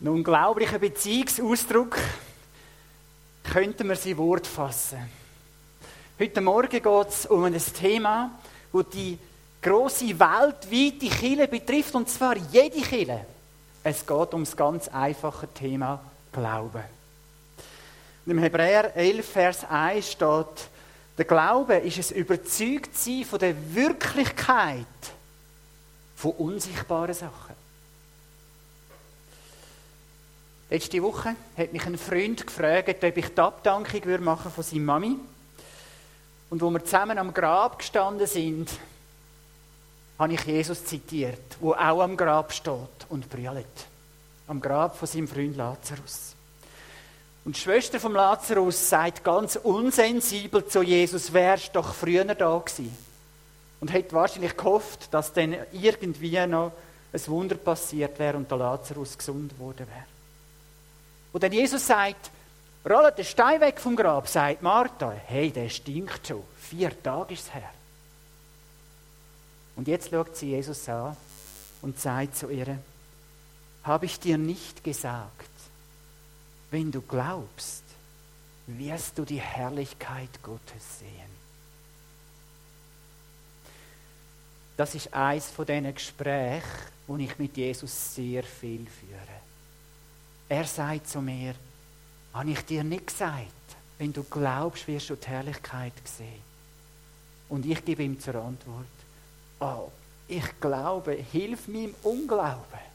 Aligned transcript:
Ein 0.00 0.08
unglaublicher 0.08 0.78
Beziehungsausdruck 0.78 1.98
könnten 3.42 3.88
wir 3.88 3.96
sein 3.96 4.16
Wort 4.16 4.46
fassen. 4.46 5.00
Heute 6.20 6.40
Morgen 6.40 6.70
geht 6.70 7.08
es 7.08 7.26
um 7.26 7.42
ein 7.42 7.56
Thema, 7.58 8.30
das 8.72 8.84
die 8.90 9.18
große 9.60 10.16
weltweite 10.20 11.08
Kille 11.16 11.48
betrifft, 11.48 11.96
und 11.96 12.08
zwar 12.08 12.36
jede 12.36 12.80
Kille. 12.80 13.26
Es 13.82 14.06
geht 14.06 14.34
um 14.34 14.44
das 14.44 14.56
ganz 14.56 14.86
einfache 14.86 15.48
Thema 15.48 16.00
Glauben. 16.30 16.84
Im 18.24 18.38
Hebräer 18.38 18.94
11, 18.94 19.28
Vers 19.28 19.64
1 19.68 20.12
steht, 20.12 20.68
der 21.16 21.24
Glaube 21.24 21.74
ist 21.74 21.98
es 21.98 22.12
Überzeugtsein 22.12 23.24
von 23.24 23.40
der 23.40 23.74
Wirklichkeit 23.74 24.86
von 26.14 26.30
unsichtbaren 26.32 27.14
Sachen. 27.14 27.57
Letzte 30.70 31.02
Woche 31.02 31.34
hat 31.56 31.72
mich 31.72 31.86
ein 31.86 31.96
Freund 31.96 32.46
gefragt, 32.46 33.02
ob 33.02 33.16
ich 33.16 33.28
die 33.28 33.40
Abdankung 33.40 34.22
machen 34.22 34.50
von 34.50 34.62
seiner 34.62 34.82
Mami. 34.82 35.16
Und 36.50 36.60
wo 36.60 36.68
wir 36.68 36.84
zusammen 36.84 37.16
am 37.16 37.32
Grab 37.32 37.78
gestanden 37.78 38.26
sind, 38.26 38.70
habe 40.18 40.34
ich 40.34 40.44
Jesus 40.44 40.84
zitiert, 40.84 41.56
wo 41.60 41.72
auch 41.72 42.02
am 42.02 42.18
Grab 42.18 42.52
steht 42.52 43.06
und 43.08 43.30
brüllt. 43.30 43.64
Am 44.46 44.60
Grab 44.60 44.98
von 44.98 45.08
seinem 45.08 45.26
Freund 45.26 45.56
Lazarus. 45.56 46.34
Und 47.46 47.56
die 47.56 47.60
Schwester 47.60 47.98
vom 47.98 48.12
Lazarus 48.12 48.90
sagt 48.90 49.24
ganz 49.24 49.56
unsensibel 49.56 50.66
zu 50.66 50.82
Jesus, 50.82 51.32
wärst 51.32 51.74
doch 51.76 51.94
früher 51.94 52.26
da 52.26 52.58
gewesen. 52.58 52.94
Und 53.80 53.90
hat 53.90 54.12
wahrscheinlich 54.12 54.54
gehofft, 54.54 55.14
dass 55.14 55.32
dann 55.32 55.56
irgendwie 55.72 56.46
noch 56.46 56.72
ein 57.10 57.26
Wunder 57.28 57.54
passiert 57.54 58.18
wäre 58.18 58.36
und 58.36 58.50
der 58.50 58.58
Lazarus 58.58 59.16
gesund 59.16 59.52
geworden 59.52 59.86
wäre. 59.86 60.17
Und 61.32 61.42
dann 61.42 61.52
Jesus 61.52 61.86
sagt, 61.86 62.30
rolle 62.88 63.12
den 63.12 63.24
Stein 63.24 63.60
weg 63.60 63.80
vom 63.80 63.96
Grab, 63.96 64.28
sagt 64.28 64.62
Martha, 64.62 65.12
hey, 65.26 65.50
der 65.50 65.68
stinkt 65.68 66.26
schon. 66.26 66.42
Vier 66.60 67.02
Tage 67.02 67.34
ist 67.34 67.46
es 67.46 67.54
her. 67.54 67.70
Und 69.76 69.86
jetzt 69.88 70.10
schaut 70.10 70.36
sie 70.36 70.50
Jesus 70.50 70.88
an 70.88 71.16
und 71.82 71.98
sagt 72.00 72.36
zu 72.36 72.50
ihr, 72.50 72.78
habe 73.84 74.06
ich 74.06 74.18
dir 74.18 74.36
nicht 74.36 74.82
gesagt, 74.82 75.50
wenn 76.70 76.90
du 76.90 77.00
glaubst, 77.00 77.84
wirst 78.66 79.16
du 79.16 79.24
die 79.24 79.40
Herrlichkeit 79.40 80.42
Gottes 80.42 80.98
sehen. 80.98 81.38
Das 84.76 84.94
ist 84.94 85.12
eines 85.12 85.48
von 85.48 85.66
diesen 85.66 85.94
Gesprächen, 85.94 86.62
wo 87.06 87.16
ich 87.16 87.38
mit 87.38 87.56
Jesus 87.56 88.14
sehr 88.14 88.42
viel 88.42 88.86
führe. 88.86 89.37
Er 90.48 90.64
sagt 90.64 91.08
zu 91.08 91.20
mir, 91.20 91.54
habe 92.32 92.50
ich 92.50 92.60
dir 92.62 92.82
nicht 92.82 93.08
gesagt, 93.08 93.52
wenn 93.98 94.12
du 94.12 94.22
glaubst, 94.22 94.86
wirst 94.86 95.10
du 95.10 95.16
die 95.16 95.26
Herrlichkeit 95.26 95.92
sehen. 96.04 96.42
Und 97.48 97.66
ich 97.66 97.84
gebe 97.84 98.02
ihm 98.02 98.18
zur 98.20 98.36
Antwort, 98.36 98.86
oh, 99.60 99.90
ich 100.26 100.60
glaube, 100.60 101.12
hilf 101.12 101.68
mir 101.68 101.84
im 101.84 101.94
Unglauben. 102.02 102.88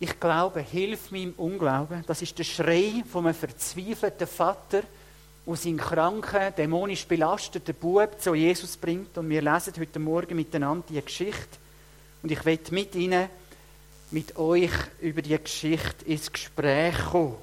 Ich 0.00 0.18
glaube, 0.20 0.60
hilf 0.60 1.10
mir 1.10 1.22
im 1.22 1.32
Unglauben. 1.34 2.04
Das 2.06 2.20
ist 2.20 2.38
der 2.38 2.44
Schrei 2.44 3.04
von 3.10 3.26
einem 3.26 3.34
verzweifelten 3.34 4.26
Vater, 4.26 4.82
der 5.46 5.56
seinen 5.56 5.78
kranken, 5.78 6.54
dämonisch 6.56 7.06
belasteten 7.06 7.74
Bub 7.74 8.20
zu 8.20 8.34
Jesus 8.34 8.76
bringt. 8.76 9.16
Und 9.16 9.28
wir 9.28 9.40
lesen 9.40 9.72
heute 9.78 9.98
Morgen 9.98 10.36
miteinander 10.36 10.84
die 10.88 11.00
Geschichte 11.00 11.63
und 12.24 12.32
ich 12.32 12.42
werde 12.46 12.74
mit 12.74 12.94
Ihnen, 12.94 13.28
mit 14.10 14.34
euch 14.38 14.72
über 15.02 15.20
die 15.20 15.36
Geschichte 15.36 16.06
ins 16.06 16.32
Gespräch 16.32 16.96
kommen. 17.10 17.36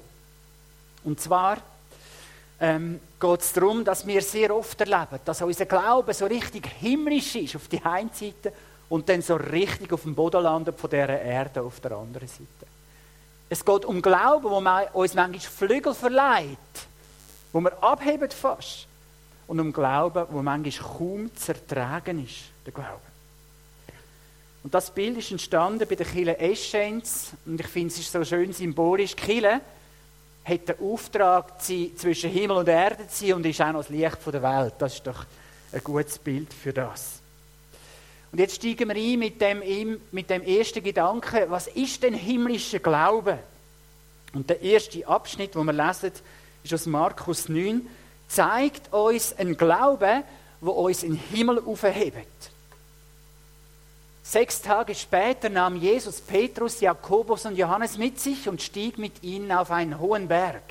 Und 1.04 1.20
zwar 1.20 1.58
ähm, 2.58 2.98
geht 3.20 3.40
es 3.40 3.52
darum, 3.52 3.84
dass 3.84 4.04
wir 4.04 4.20
sehr 4.22 4.52
oft 4.52 4.80
erleben, 4.80 5.20
dass 5.24 5.40
unser 5.40 5.66
Glaube 5.66 6.12
so 6.12 6.26
richtig 6.26 6.66
himmlisch 6.80 7.36
ist 7.36 7.54
auf 7.54 7.68
die 7.68 7.80
einen 7.80 8.10
Seite 8.12 8.52
und 8.88 9.08
dann 9.08 9.22
so 9.22 9.36
richtig 9.36 9.92
auf 9.92 10.02
dem 10.02 10.16
Boden 10.16 10.42
landet 10.42 10.76
von 10.80 10.90
dieser 10.90 11.20
Erde 11.22 11.62
auf 11.62 11.78
der 11.78 11.92
anderen 11.92 12.26
Seite. 12.26 12.66
Es 13.48 13.64
geht 13.64 13.84
um 13.84 14.02
Glauben, 14.02 14.50
wo 14.50 14.60
man 14.60 14.88
uns 14.94 15.14
manchmal 15.14 15.38
Flügel 15.38 15.94
verleiht, 15.94 16.58
wo 17.52 17.60
wir 17.60 17.80
abheben 17.80 18.30
fast. 18.32 18.88
Und 19.46 19.60
um 19.60 19.72
Glauben, 19.72 20.26
wo 20.30 20.42
manchmal 20.42 20.90
kaum 20.98 21.36
zu 21.36 21.52
ertragen 21.52 22.24
ist, 22.24 22.50
der 22.66 22.72
Glaube. 22.72 23.11
Und 24.62 24.74
das 24.74 24.90
Bild 24.90 25.18
ist 25.18 25.30
entstanden 25.30 25.86
bei 25.88 25.94
der 25.94 26.06
Kille 26.06 26.38
Eschenz. 26.38 27.32
Und 27.44 27.60
ich 27.60 27.66
finde, 27.66 27.88
es 27.88 27.98
ist 27.98 28.12
so 28.12 28.24
schön 28.24 28.52
symbolisch. 28.52 29.16
Die 29.16 29.22
Kille 29.22 29.60
hat 30.44 30.68
den 30.68 30.78
Auftrag, 30.80 31.60
zwischen 31.62 32.30
Himmel 32.30 32.58
und 32.58 32.68
Erde 32.68 33.06
zu 33.08 33.26
sein 33.26 33.34
und 33.34 33.46
ist 33.46 33.60
auch 33.60 33.72
noch 33.72 33.80
das 33.80 33.88
Licht 33.88 34.18
der 34.26 34.42
Welt. 34.42 34.74
Das 34.78 34.94
ist 34.94 35.06
doch 35.06 35.24
ein 35.72 35.84
gutes 35.84 36.18
Bild 36.18 36.52
für 36.52 36.72
das. 36.72 37.20
Und 38.30 38.38
jetzt 38.38 38.56
steigen 38.56 38.88
wir 38.88 38.96
ein 38.96 39.18
mit 39.18 39.40
dem, 39.40 40.00
mit 40.10 40.30
dem 40.30 40.42
ersten 40.42 40.82
Gedanken, 40.82 41.50
was 41.50 41.66
ist 41.66 42.02
denn 42.02 42.14
himmlischer 42.14 42.78
Glaube? 42.78 43.38
Und 44.32 44.48
der 44.48 44.62
erste 44.62 45.06
Abschnitt, 45.06 45.54
den 45.54 45.64
wir 45.66 45.72
lesen, 45.72 46.12
ist 46.64 46.72
aus 46.72 46.86
Markus 46.86 47.48
9, 47.48 47.86
zeigt 48.28 48.92
uns 48.92 49.36
einen 49.36 49.56
Glauben, 49.56 50.22
der 50.62 50.68
uns 50.74 51.02
in 51.02 51.12
den 51.12 51.20
Himmel 51.30 51.62
aufhebt. 51.64 52.51
Sechs 54.22 54.62
Tage 54.62 54.94
später 54.94 55.48
nahm 55.48 55.76
Jesus 55.76 56.20
Petrus, 56.20 56.80
Jakobus 56.80 57.44
und 57.44 57.56
Johannes 57.56 57.98
mit 57.98 58.20
sich 58.20 58.48
und 58.48 58.62
stieg 58.62 58.96
mit 58.96 59.22
ihnen 59.22 59.50
auf 59.50 59.70
einen 59.70 59.98
hohen 59.98 60.28
Berg, 60.28 60.62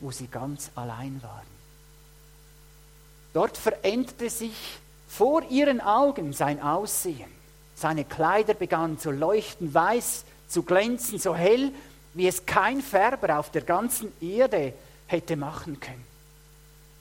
wo 0.00 0.10
sie 0.12 0.28
ganz 0.28 0.70
allein 0.76 1.20
waren. 1.22 1.58
Dort 3.32 3.56
veränderte 3.56 4.30
sich 4.30 4.78
vor 5.08 5.42
ihren 5.50 5.80
Augen 5.80 6.32
sein 6.32 6.62
Aussehen. 6.62 7.30
Seine 7.74 8.04
Kleider 8.04 8.54
begannen 8.54 8.98
zu 8.98 9.10
leuchten 9.10 9.72
weiß, 9.74 10.24
zu 10.48 10.62
glänzen, 10.62 11.18
so 11.18 11.34
hell, 11.34 11.72
wie 12.14 12.26
es 12.26 12.46
kein 12.46 12.80
Färber 12.80 13.38
auf 13.38 13.50
der 13.50 13.62
ganzen 13.62 14.12
Erde 14.20 14.74
hätte 15.06 15.36
machen 15.36 15.78
können. 15.80 16.04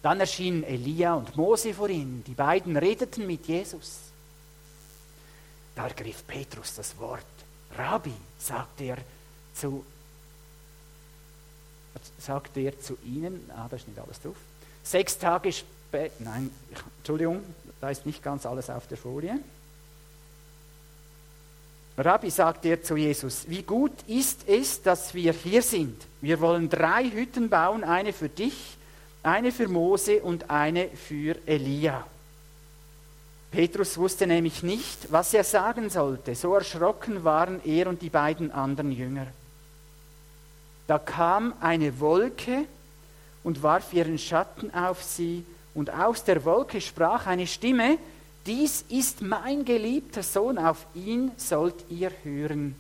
Dann 0.02 0.20
erschienen 0.20 0.64
Elia 0.64 1.16
und 1.16 1.36
Mose 1.36 1.74
vor 1.74 1.90
ihnen. 1.90 2.24
Die 2.26 2.34
beiden 2.34 2.78
redeten 2.78 3.26
mit 3.26 3.48
Jesus. 3.48 4.07
Da 5.78 5.88
ergriff 5.88 6.26
Petrus 6.26 6.74
das 6.74 6.98
Wort. 6.98 7.24
Rabbi, 7.78 8.14
sagt 8.40 8.82
er 8.82 8.98
zu, 9.54 9.86
sagt 12.18 12.58
er 12.58 12.80
zu 12.80 12.98
ihnen, 13.06 13.48
ah, 13.56 13.68
da 13.70 13.76
ist 13.76 13.88
nicht 13.88 14.00
alles 14.00 14.20
drauf. 14.20 14.38
Sechs 14.84 15.20
Tage 15.20 15.54
später, 15.54 16.16
nein, 16.18 16.50
Entschuldigung, 16.98 17.44
da 17.80 17.92
ist 17.92 18.08
nicht 18.08 18.24
ganz 18.24 18.48
alles 18.48 18.72
auf 18.72 18.88
der 18.88 18.98
Folie. 18.98 19.40
Rabbi, 21.96 22.32
sagt 22.32 22.66
er 22.66 22.82
zu 22.82 22.96
Jesus, 22.96 23.48
wie 23.48 23.62
gut 23.62 23.94
ist 24.08 24.48
es, 24.48 24.82
dass 24.82 25.14
wir 25.14 25.32
hier 25.32 25.62
sind. 25.62 26.08
Wir 26.22 26.42
wollen 26.42 26.70
drei 26.70 27.08
Hütten 27.08 27.50
bauen, 27.50 27.84
eine 27.84 28.14
für 28.14 28.30
dich, 28.30 28.78
eine 29.22 29.52
für 29.52 29.68
Mose 29.68 30.24
und 30.24 30.50
eine 30.50 30.90
für 30.90 31.36
Elia. 31.46 32.08
Petrus 33.52 33.98
wusste 33.98 34.28
nämlich 34.28 34.62
nicht, 34.64 35.12
was 35.12 35.34
er 35.34 35.44
sagen 35.44 35.90
sollte. 35.90 36.36
So 36.36 36.54
erschrocken 36.54 37.24
waren 37.24 37.62
er 37.66 37.88
und 37.88 38.02
die 38.02 38.10
beiden 38.10 38.52
anderen 38.52 38.92
Jünger. 38.92 39.28
Da 40.88 41.00
kam 41.00 41.54
eine 41.60 42.00
Wolke 42.00 42.66
und 43.44 43.64
warf 43.64 43.94
ihren 43.94 44.18
Schatten 44.18 44.74
auf 44.74 45.04
sie, 45.04 45.46
und 45.74 45.92
aus 45.92 46.24
der 46.24 46.44
Wolke 46.44 46.82
sprach 46.82 47.28
eine 47.28 47.46
Stimme, 47.46 48.00
dies 48.48 48.84
ist 48.90 49.22
mein 49.22 49.64
geliebter 49.64 50.24
Sohn, 50.24 50.58
auf 50.58 50.88
ihn 50.96 51.32
sollt 51.38 51.76
ihr 51.90 52.12
hören. 52.24 52.76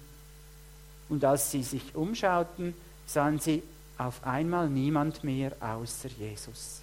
Und 1.07 1.23
als 1.23 1.51
sie 1.51 1.61
sich 1.61 1.93
umschauten, 1.93 2.73
sahen 3.05 3.39
sie 3.39 3.61
auf 3.97 4.25
einmal 4.25 4.67
niemand 4.67 5.23
mehr 5.23 5.51
außer 5.59 6.09
Jesus. 6.17 6.81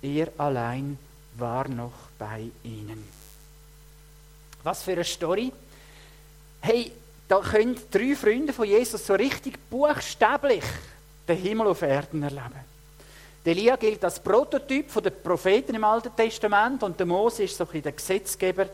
Er 0.00 0.28
allein 0.38 0.98
war 1.36 1.68
noch 1.68 1.92
bei 2.18 2.50
ihnen. 2.62 3.21
Was 4.62 4.82
für 4.82 4.92
eine 4.92 5.04
Story. 5.04 5.52
Hey, 6.60 6.92
da 7.28 7.40
können 7.40 7.76
drei 7.90 8.14
Freunde 8.14 8.52
von 8.52 8.66
Jesus 8.66 9.06
so 9.06 9.14
richtig 9.14 9.58
buchstäblich 9.68 10.64
den 11.26 11.36
Himmel 11.36 11.68
auf 11.68 11.82
Erden 11.82 12.22
erleben. 12.22 12.72
Elia 13.44 13.76
gilt 13.76 14.04
als 14.04 14.20
Prototyp 14.20 15.02
der 15.02 15.10
Propheten 15.10 15.74
im 15.74 15.82
Alten 15.82 16.14
Testament 16.14 16.82
und 16.84 16.98
der 16.98 17.06
Mose 17.06 17.42
ist 17.44 17.56
so 17.56 17.66
ein 17.72 17.82
der 17.82 17.92
Gesetzgeber 17.92 18.66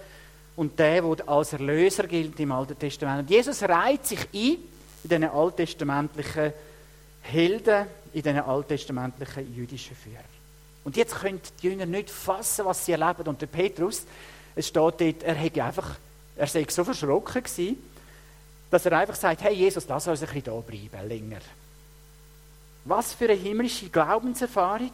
und 0.56 0.79
der, 0.79 1.00
der 1.02 1.29
als 1.29 1.55
Erlöser 1.55 2.06
gilt 2.06 2.38
im 2.38 2.52
Alten 2.52 2.79
Testament. 2.79 3.20
Und 3.20 3.31
Jesus 3.31 3.62
reiht 3.62 4.06
sich 4.06 4.20
ein 4.34 4.58
in 5.05 5.08
diesen 5.08 5.25
alttestamentlichen 5.25 6.52
Helden, 7.23 7.87
in 8.12 8.23
diesen 8.23 8.41
alttestamentlichen 8.41 9.55
jüdischen 9.55 9.96
Führer. 9.96 10.25
Und 10.84 10.96
jetzt 10.96 11.14
können 11.14 11.41
die 11.62 11.69
Jünger 11.69 11.87
nicht 11.87 12.11
fassen, 12.11 12.64
was 12.64 12.84
sie 12.84 12.93
erleben. 12.93 13.29
Und 13.29 13.41
der 13.41 13.46
Petrus, 13.46 14.05
es 14.58 14.66
steht 14.66 15.00
dort, 15.00 15.22
er 15.22 15.34
hätte 15.34 15.62
einfach 15.62 15.96
Er 16.37 16.46
sei 16.46 16.66
so 16.69 16.84
verschrocken 16.84 17.43
gewesen, 17.43 17.76
dass 18.70 18.84
er 18.87 18.99
einfach 18.99 19.14
sagt, 19.14 19.43
hey 19.43 19.55
Jesus, 19.55 19.87
lass 19.88 20.06
uns 20.06 20.20
ein 20.20 20.26
bisschen 20.26 20.44
da 20.44 20.52
bleiben, 20.60 21.08
länger. 21.08 21.40
Was 22.84 23.12
für 23.14 23.25
eine 23.25 23.34
himmlische 23.34 23.88
Glaubenserfahrung. 23.88 24.93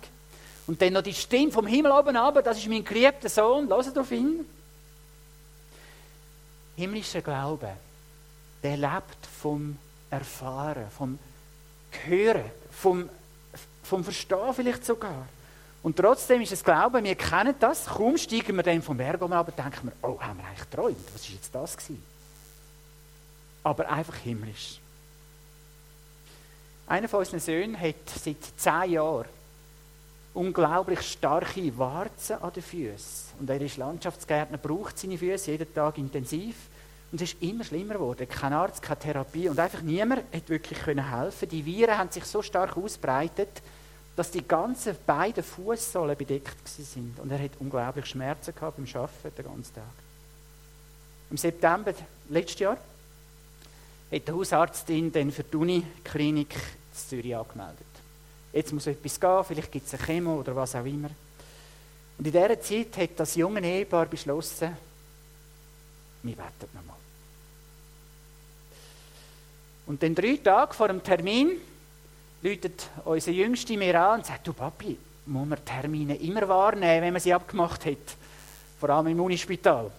Und 0.66 0.80
dann 0.80 0.94
noch 0.94 1.02
die 1.02 1.12
Stimme 1.12 1.52
vom 1.52 1.66
Himmel 1.66 1.92
oben 1.92 2.16
runter, 2.16 2.42
das 2.42 2.58
ist 2.58 2.68
mein 2.68 2.84
geliebter 2.84 3.28
Sohn, 3.28 3.68
lasst 3.68 3.98
auf 3.98 4.10
ihn. 4.10 4.46
Himmlischer 6.76 7.20
Glaube, 7.20 7.68
der 8.62 8.76
lebt 8.76 9.26
vom 9.40 9.76
Erfahren, 10.10 10.90
vom 10.96 11.18
Hören, 12.06 12.50
vom, 12.70 13.08
vom 13.82 14.02
Verstehen 14.02 14.54
vielleicht 14.54 14.84
sogar. 14.84 15.26
Und 15.84 15.96
trotzdem 15.96 16.40
ist 16.40 16.50
es 16.50 16.64
Glauben, 16.64 17.04
wir 17.04 17.14
kennen 17.14 17.54
das, 17.60 17.84
kaum 17.84 18.16
steigen 18.16 18.56
wir 18.56 18.62
dann 18.62 18.80
vom 18.80 18.96
Berg 18.96 19.20
um 19.20 19.30
und 19.30 19.58
denken 19.58 19.88
wir, 19.88 19.92
oh, 20.00 20.18
haben 20.18 20.38
wir 20.38 20.46
eigentlich 20.46 20.70
geträumt? 20.70 20.96
Was 21.12 21.28
war 21.28 21.34
jetzt 21.34 21.54
das 21.54 21.76
gewesen? 21.76 22.02
Aber 23.62 23.90
einfach 23.90 24.16
himmlisch. 24.16 24.80
Einer 26.86 27.06
von 27.06 27.20
unseren 27.20 27.40
Söhnen 27.40 27.78
hat 27.78 27.96
seit 28.06 28.36
zehn 28.56 28.92
Jahren 28.92 29.26
unglaublich 30.32 31.02
starke 31.02 31.76
Warzen 31.76 32.40
an 32.40 32.52
den 32.54 32.62
Füßen. 32.62 33.38
Und 33.40 33.50
er 33.50 33.60
ist 33.60 33.76
Landschaftsgärtner, 33.76 34.56
braucht 34.56 34.98
seine 34.98 35.18
Füße 35.18 35.50
jeden 35.50 35.74
Tag 35.74 35.98
intensiv. 35.98 36.56
Und 37.12 37.20
es 37.20 37.34
ist 37.34 37.42
immer 37.42 37.62
schlimmer 37.62 37.94
geworden. 37.94 38.26
Kein 38.26 38.54
Arzt, 38.54 38.80
keine 38.80 39.00
Therapie. 39.00 39.50
Und 39.50 39.58
einfach 39.58 39.82
niemand 39.82 40.22
hat 40.32 40.48
wirklich 40.48 40.78
helfen 40.86 41.48
Die 41.50 41.66
Viren 41.66 41.98
haben 41.98 42.10
sich 42.10 42.24
so 42.24 42.40
stark 42.40 42.74
ausbreitet, 42.78 43.60
dass 44.16 44.30
die 44.30 44.46
ganzen 44.46 44.96
beiden 45.06 45.42
Fußsohlen 45.42 46.16
bedeckt 46.16 46.68
sind. 46.68 47.18
Und 47.18 47.30
er 47.30 47.42
hat 47.42 47.52
unglaublich 47.58 48.06
Schmerzen 48.06 48.54
gehabt 48.54 48.76
beim 48.76 48.86
Arbeiten 48.86 49.34
den 49.36 49.44
ganzen 49.44 49.74
Tag. 49.74 49.84
Im 51.30 51.36
September 51.36 51.92
letztes 52.28 52.60
Jahr 52.60 52.76
hat 54.12 54.28
der 54.28 54.34
Hausarztin 54.34 55.10
dann 55.10 55.32
für 55.32 55.42
die 55.42 55.56
Uniklinik 55.56 56.54
in 56.54 57.08
Zürich 57.08 57.34
angemeldet. 57.34 57.86
Jetzt 58.52 58.72
muss 58.72 58.86
etwas 58.86 59.18
gehen, 59.18 59.44
vielleicht 59.44 59.72
gibt 59.72 59.86
es 59.86 59.94
eine 59.94 60.04
Chemo 60.04 60.36
oder 60.36 60.54
was 60.54 60.76
auch 60.76 60.84
immer. 60.84 61.10
Und 62.16 62.26
in 62.26 62.32
dieser 62.32 62.60
Zeit 62.60 62.96
hat 62.96 63.10
das 63.16 63.34
junge 63.34 63.60
Ehepaar 63.60 64.06
beschlossen, 64.06 64.76
wir 66.22 66.36
beten 66.36 66.68
nochmal. 66.72 66.96
Und 69.86 70.02
dann 70.02 70.14
drei 70.14 70.36
Tage 70.36 70.72
vor 70.72 70.88
dem 70.88 71.02
Termin 71.02 71.60
läutet 72.44 72.90
unser 73.06 73.32
Jüngster 73.32 73.76
mir 73.76 74.00
an 74.00 74.20
und 74.20 74.26
sagt, 74.26 74.46
du 74.46 74.52
Papi, 74.52 74.98
muss 75.26 75.48
man 75.48 75.64
Termine 75.64 76.14
immer 76.16 76.46
wahrnehmen, 76.46 77.02
wenn 77.02 77.12
man 77.14 77.22
sie 77.22 77.32
abgemacht 77.32 77.86
hat? 77.86 78.16
Vor 78.78 78.90
allem 78.90 79.06
im 79.06 79.20
Unispital. 79.20 79.90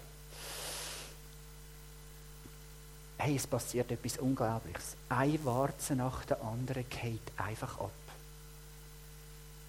Hey, 3.17 3.35
es 3.35 3.47
passiert 3.47 3.91
etwas 3.91 4.19
Unglaubliches. 4.19 4.95
Eine 5.09 5.43
Warze 5.43 5.95
nach 5.95 6.23
der 6.25 6.39
anderen 6.43 6.85
geht 6.87 7.31
einfach 7.37 7.79
ab. 7.79 7.91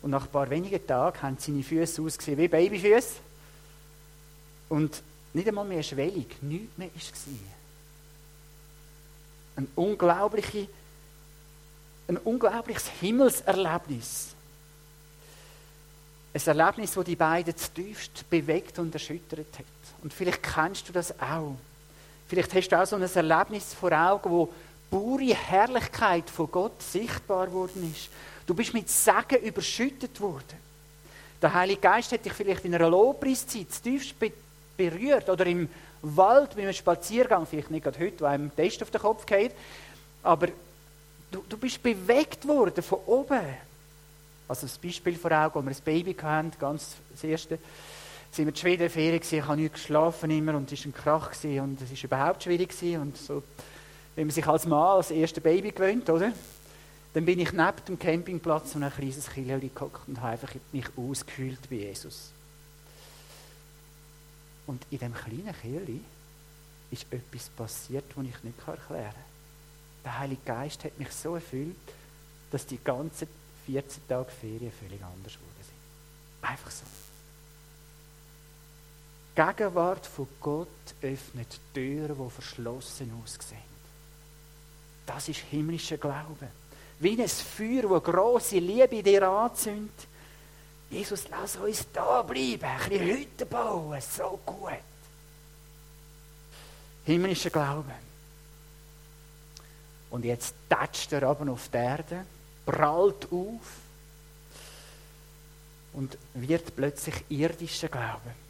Und 0.03 0.11
nach 0.11 0.25
ein 0.25 0.31
paar 0.31 0.51
wenigen 0.51 0.87
Tagen 0.87 1.23
haben 1.23 1.39
seine 1.39 1.63
Füße 1.63 2.03
ausgesehen 2.03 2.37
wie 2.37 2.49
Babyfüße. 2.49 3.15
Und 4.69 5.03
nicht 5.33 5.49
einmal 5.49 5.65
mehr 5.65 5.83
schwellig, 5.83 6.43
nichts 6.43 6.77
mehr 6.77 6.91
war. 6.91 7.57
Ein 9.57 9.69
unglaubliche 9.75 10.69
ein 12.09 12.19
unglaubliches 12.19 12.89
Himmelserlebnis. 13.01 14.29
Ein 16.35 16.59
Erlebnis, 16.59 16.93
das 16.93 17.05
die 17.05 17.17
beiden 17.17 17.57
zutiefst 17.57 18.29
bewegt 18.29 18.79
und 18.79 18.95
erschüttert 18.95 19.59
hat. 19.59 19.65
Und 20.03 20.13
vielleicht 20.13 20.43
kennst 20.43 20.89
du 20.89 20.93
das 20.93 21.19
auch. 21.21 21.57
Vielleicht 22.29 22.55
hast 22.55 22.69
du 22.69 22.81
auch 22.81 22.87
so 22.87 22.97
ein 22.97 23.03
Erlebnis 23.03 23.73
vor 23.75 23.93
Augen, 23.93 24.31
wo 24.31 24.53
pure 24.91 25.35
Herrlichkeit 25.35 26.29
von 26.29 26.51
Gott 26.51 26.83
sichtbar 26.83 27.53
worden 27.53 27.93
ist. 27.93 28.09
Du 28.47 28.55
bist 28.55 28.75
mit 28.75 28.89
Segen 28.89 29.43
überschüttet 29.43 30.21
worden. 30.21 30.67
Der 31.43 31.53
Heilige 31.53 31.81
Geist 31.81 32.13
hat 32.13 32.25
dich 32.25 32.33
vielleicht 32.33 32.65
in 32.65 32.75
einer 32.75 32.89
Lobpreiszeit 32.89 33.73
zutiefst 33.73 34.15
berührt 34.77 35.29
oder 35.29 35.47
im 35.47 35.69
Wald 36.03 36.55
bei 36.55 36.63
einem 36.63 36.73
Spaziergang, 36.73 37.47
vielleicht 37.47 37.71
nicht 37.71 37.83
gerade 37.83 37.99
heute, 37.99 38.21
wo 38.21 38.25
einem 38.27 38.55
Test 38.55 38.83
auf 38.83 38.91
den 38.91 39.01
Kopf 39.01 39.27
geht, 39.27 39.53
aber 40.23 40.49
Du, 41.37 41.45
du 41.47 41.59
bist 41.59 41.83
bewegt 41.83 42.49
worden 42.49 42.83
von 42.83 43.01
oben. 43.05 43.43
Also 44.49 44.63
das 44.63 44.79
Beispiel 44.79 45.17
vor 45.17 45.33
Augen, 45.33 45.69
als 45.69 45.85
wir 45.85 45.93
ein 45.93 46.03
Baby 46.03 46.15
hatten, 46.15 46.51
ganz 46.59 46.97
das 47.11 47.25
erste, 47.25 47.59
sind 48.31 48.47
wir 48.47 48.55
in 48.55 48.57
Schweden 48.57 48.89
Ferien 48.89 49.21
gewesen, 49.21 49.39
ich 49.41 49.47
habe 49.47 49.61
nicht 49.61 49.75
geschlafen 49.75 50.31
immer 50.31 50.55
und 50.55 50.73
es 50.73 50.81
war 50.81 50.87
ein 50.87 50.95
Krach 50.95 51.33
gewesen, 51.33 51.61
und 51.61 51.83
es 51.83 51.91
war 51.91 52.05
überhaupt 52.05 52.43
schwierig 52.43 52.71
gewesen 52.71 53.03
und 53.03 53.19
so, 53.19 53.43
wenn 54.15 54.29
man 54.29 54.35
sich 54.35 54.47
als 54.47 54.65
Mann 54.65 54.97
als 54.97 55.11
erste 55.11 55.43
Baby 55.43 55.73
gewöhnt, 55.73 56.09
oder? 56.09 56.33
Dann 57.13 57.27
bin 57.27 57.39
ich 57.39 57.53
neben 57.53 57.85
dem 57.87 57.99
Campingplatz 57.99 58.75
und 58.75 58.85
ein 58.85 58.93
kleines 58.95 59.29
Killeli 59.29 59.71
gehockt 59.75 60.09
und 60.09 60.19
habe 60.23 60.33
einfach 60.33 60.55
mich 60.73 60.87
ausgekühlt 60.97 61.69
bei 61.69 61.77
Jesus. 61.77 62.31
Und 64.67 64.83
in 64.91 65.01
dem 65.01 65.13
kleinen 65.13 65.55
Killeli 65.61 66.01
ist 66.91 67.05
etwas 67.11 67.51
passiert, 67.51 68.05
das 68.09 68.25
ich 68.25 68.43
nicht 68.43 68.59
erklären 68.67 69.13
kann. 69.13 69.36
Der 70.07 70.21
Heilige 70.21 70.43
Geist 70.45 70.85
hat 70.85 70.97
mich 71.01 71.11
so 71.11 71.35
erfüllt, 71.35 71.75
dass 72.53 72.65
die 72.65 72.79
ganzen 72.79 73.27
14 73.67 74.07
Tage 74.09 74.31
Ferien 74.31 74.71
völlig 74.71 75.03
anders 75.03 75.33
geworden 75.33 75.63
sind. 75.63 76.49
Einfach 76.49 76.71
so. 76.71 76.85
Die 79.37 79.43
Gegenwart 79.43 80.07
von 80.07 80.29
Gott 80.41 80.69
öffnet 81.03 81.59
Türen, 81.75 82.17
die 82.17 82.31
verschlossen 82.31 83.21
aussehen. 83.21 83.59
Das 85.07 85.29
ist 85.29 85.41
himmlischer 85.41 85.99
Glaube. 85.99 86.51
Wie 87.01 87.21
ein 87.21 87.29
Feuer, 87.29 87.91
das 87.91 88.05
grosse 88.05 88.61
Liebe 88.61 88.99
in 88.99 89.05
dir 89.05 89.29
anzündet. 89.29 90.07
Jesus, 90.89 91.29
lass 91.29 91.57
uns 91.57 91.85
da 91.93 92.23
bleiben, 92.23 92.63
ein 92.63 92.89
bisschen 92.89 93.07
Hütte 93.07 93.45
bauen, 93.45 94.01
so 94.01 94.39
gut. 94.47 94.71
Himmlischer 97.05 97.51
Glaube. 97.51 98.06
Und 100.11 100.25
jetzt 100.25 100.55
tätscht 100.69 101.13
er 101.13 101.31
oben 101.31 101.49
auf 101.49 101.69
die 101.69 101.77
Erde, 101.77 102.25
prallt 102.65 103.27
auf 103.31 103.61
und 105.93 106.17
wird 106.35 106.77
plötzlich 106.77 107.25
irdischer 107.29 107.89
Glauben. 107.89 108.47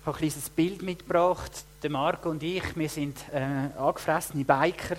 Ich 0.00 0.06
habe 0.06 0.16
ein 0.16 0.18
kleines 0.20 0.48
Bild 0.48 0.82
mitgebracht. 0.82 1.52
Der 1.82 1.90
Marco 1.90 2.30
und 2.30 2.42
ich, 2.42 2.76
wir 2.76 2.88
sind 2.88 3.16
äh, 3.32 3.68
angefressene 3.78 4.44
Biker, 4.44 4.96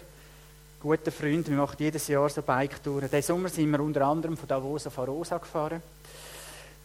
gute 0.79 1.11
Freunde. 1.11 1.49
Wir 1.49 1.57
machen 1.57 1.77
jedes 1.79 2.07
Jahr 2.07 2.29
so 2.29 2.41
Bike-Touren. 2.41 3.09
Diesen 3.09 3.23
Sommer 3.23 3.49
sind 3.49 3.71
wir 3.71 3.79
unter 3.79 4.05
anderem 4.05 4.37
von 4.37 4.47
Davos 4.47 4.87
auf 4.87 4.99
Arosa 4.99 5.37
gefahren. 5.37 5.81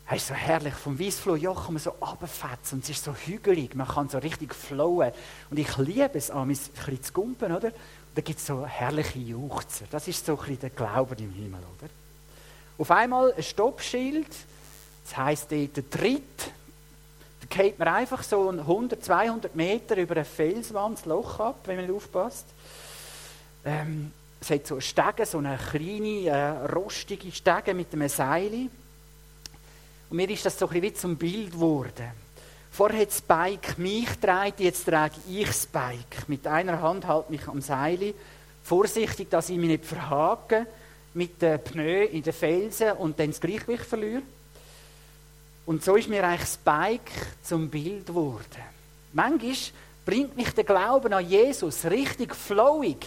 Es 0.07 0.17
ist 0.17 0.29
so 0.29 0.35
herrlich, 0.35 0.75
vom 0.75 0.99
Wiesfloh-Joch 0.99 1.64
kann 1.64 1.75
man 1.75 1.83
so 1.83 1.91
runterfetzen 1.91 2.76
und 2.76 2.85
es 2.85 2.91
ist 2.91 3.05
so 3.05 3.14
hügelig, 3.14 3.75
man 3.75 3.88
kann 3.88 4.09
so 4.11 4.19
richtig 4.19 4.55
flowen. 4.55 5.12
Und 5.50 5.59
ich 5.59 5.76
liebe 5.79 6.11
es, 6.14 6.31
ein 6.31 6.49
bisschen 6.49 7.03
zu 7.03 7.12
gumpen, 7.12 7.53
oder? 7.53 7.73
Da 8.14 8.23
gibt 8.23 8.38
es 8.38 8.47
so 8.47 8.64
herrliche 8.64 9.18
Juchzer. 9.18 9.87
Das 9.90 10.06
ist 10.06 10.25
so 10.25 10.33
ein 10.33 10.38
bisschen 10.38 10.61
der 10.61 10.71
Glaube 10.71 11.16
im 11.18 11.33
Himmel, 11.33 11.61
oder? 11.78 11.90
Auf 12.78 12.90
einmal 12.90 13.33
ein 13.33 13.42
Stoppschild, 13.42 14.28
das 15.04 15.16
heisst 15.16 15.50
der 15.50 15.68
Tritt. 15.90 16.23
Da 17.40 17.47
geht 17.49 17.78
man 17.78 17.88
einfach 17.88 18.23
so 18.23 18.50
100, 18.50 19.04
200 19.04 19.54
Meter 19.54 19.97
über 19.97 20.14
eine 20.14 20.25
Felswand 20.25 21.04
Loch 21.06 21.40
ab, 21.40 21.61
wenn 21.64 21.76
man 21.76 21.94
aufpasst. 21.94 22.47
Ähm, 23.64 24.12
es 24.40 24.50
hat 24.50 24.66
so 24.66 24.75
eine 24.75 24.83
Stege, 24.83 25.26
so 25.26 25.38
eine 25.38 25.59
kleine, 25.59 26.26
äh, 26.26 26.66
rostige 26.73 27.33
Stege 27.33 27.75
mit 27.75 27.92
einem 27.92 28.09
Seil. 28.09 28.68
Und 30.11 30.16
mir 30.16 30.28
ist 30.28 30.44
das 30.44 30.59
so 30.59 30.66
ein 30.66 30.80
bisschen 30.80 30.83
wie 30.83 30.94
zum 30.94 31.16
Bild 31.16 31.52
geworden. 31.52 32.24
Vorher 32.75 33.02
hat 33.02 33.11
das 33.11 33.21
Bike 33.23 33.78
mich 33.78 34.04
getragen, 34.04 34.54
jetzt 34.59 34.85
trage 34.85 35.14
ich 35.31 35.47
das 35.47 35.64
Bike. 35.64 36.26
Mit 36.26 36.45
einer 36.45 36.83
Hand 36.83 37.07
halte 37.07 37.31
mich 37.31 37.47
am 37.47 37.61
Seil. 37.61 38.14
Vorsichtig, 38.64 39.31
dass 39.31 39.49
ich 39.49 39.57
mich 39.59 39.69
nicht 39.69 39.85
verhake 39.85 40.66
mit 41.12 41.40
den 41.40 41.62
Pneu 41.62 42.02
in 42.07 42.25
den 42.25 42.33
Felsen 42.33 42.90
und 42.95 43.16
dann 43.16 43.31
das 43.31 43.40
Gleichgewicht 43.40 43.85
verliere. 43.85 44.23
Und 45.66 45.85
so 45.85 45.95
ist 45.95 46.09
mir 46.09 46.25
eigentlich 46.25 46.40
das 46.40 46.57
Bike 46.57 47.12
zum 47.45 47.71
Bild 47.71 48.07
geworden. 48.07 48.64
Manchmal 49.12 49.54
bringt 50.04 50.37
mich 50.37 50.50
der 50.50 50.64
Glauben 50.64 51.12
an 51.12 51.28
Jesus 51.28 51.85
richtig 51.85 52.35
flowig. 52.35 53.07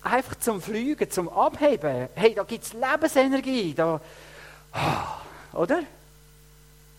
Einfach 0.00 0.36
zum 0.36 0.62
Fliegen, 0.62 1.10
zum 1.10 1.28
Abheben. 1.28 2.08
Hey, 2.14 2.34
da 2.34 2.44
gibt 2.44 2.64
es 2.64 2.72
Lebensenergie. 2.72 3.74
Da, 3.74 4.00
oh, 4.74 5.58
oder? 5.58 5.82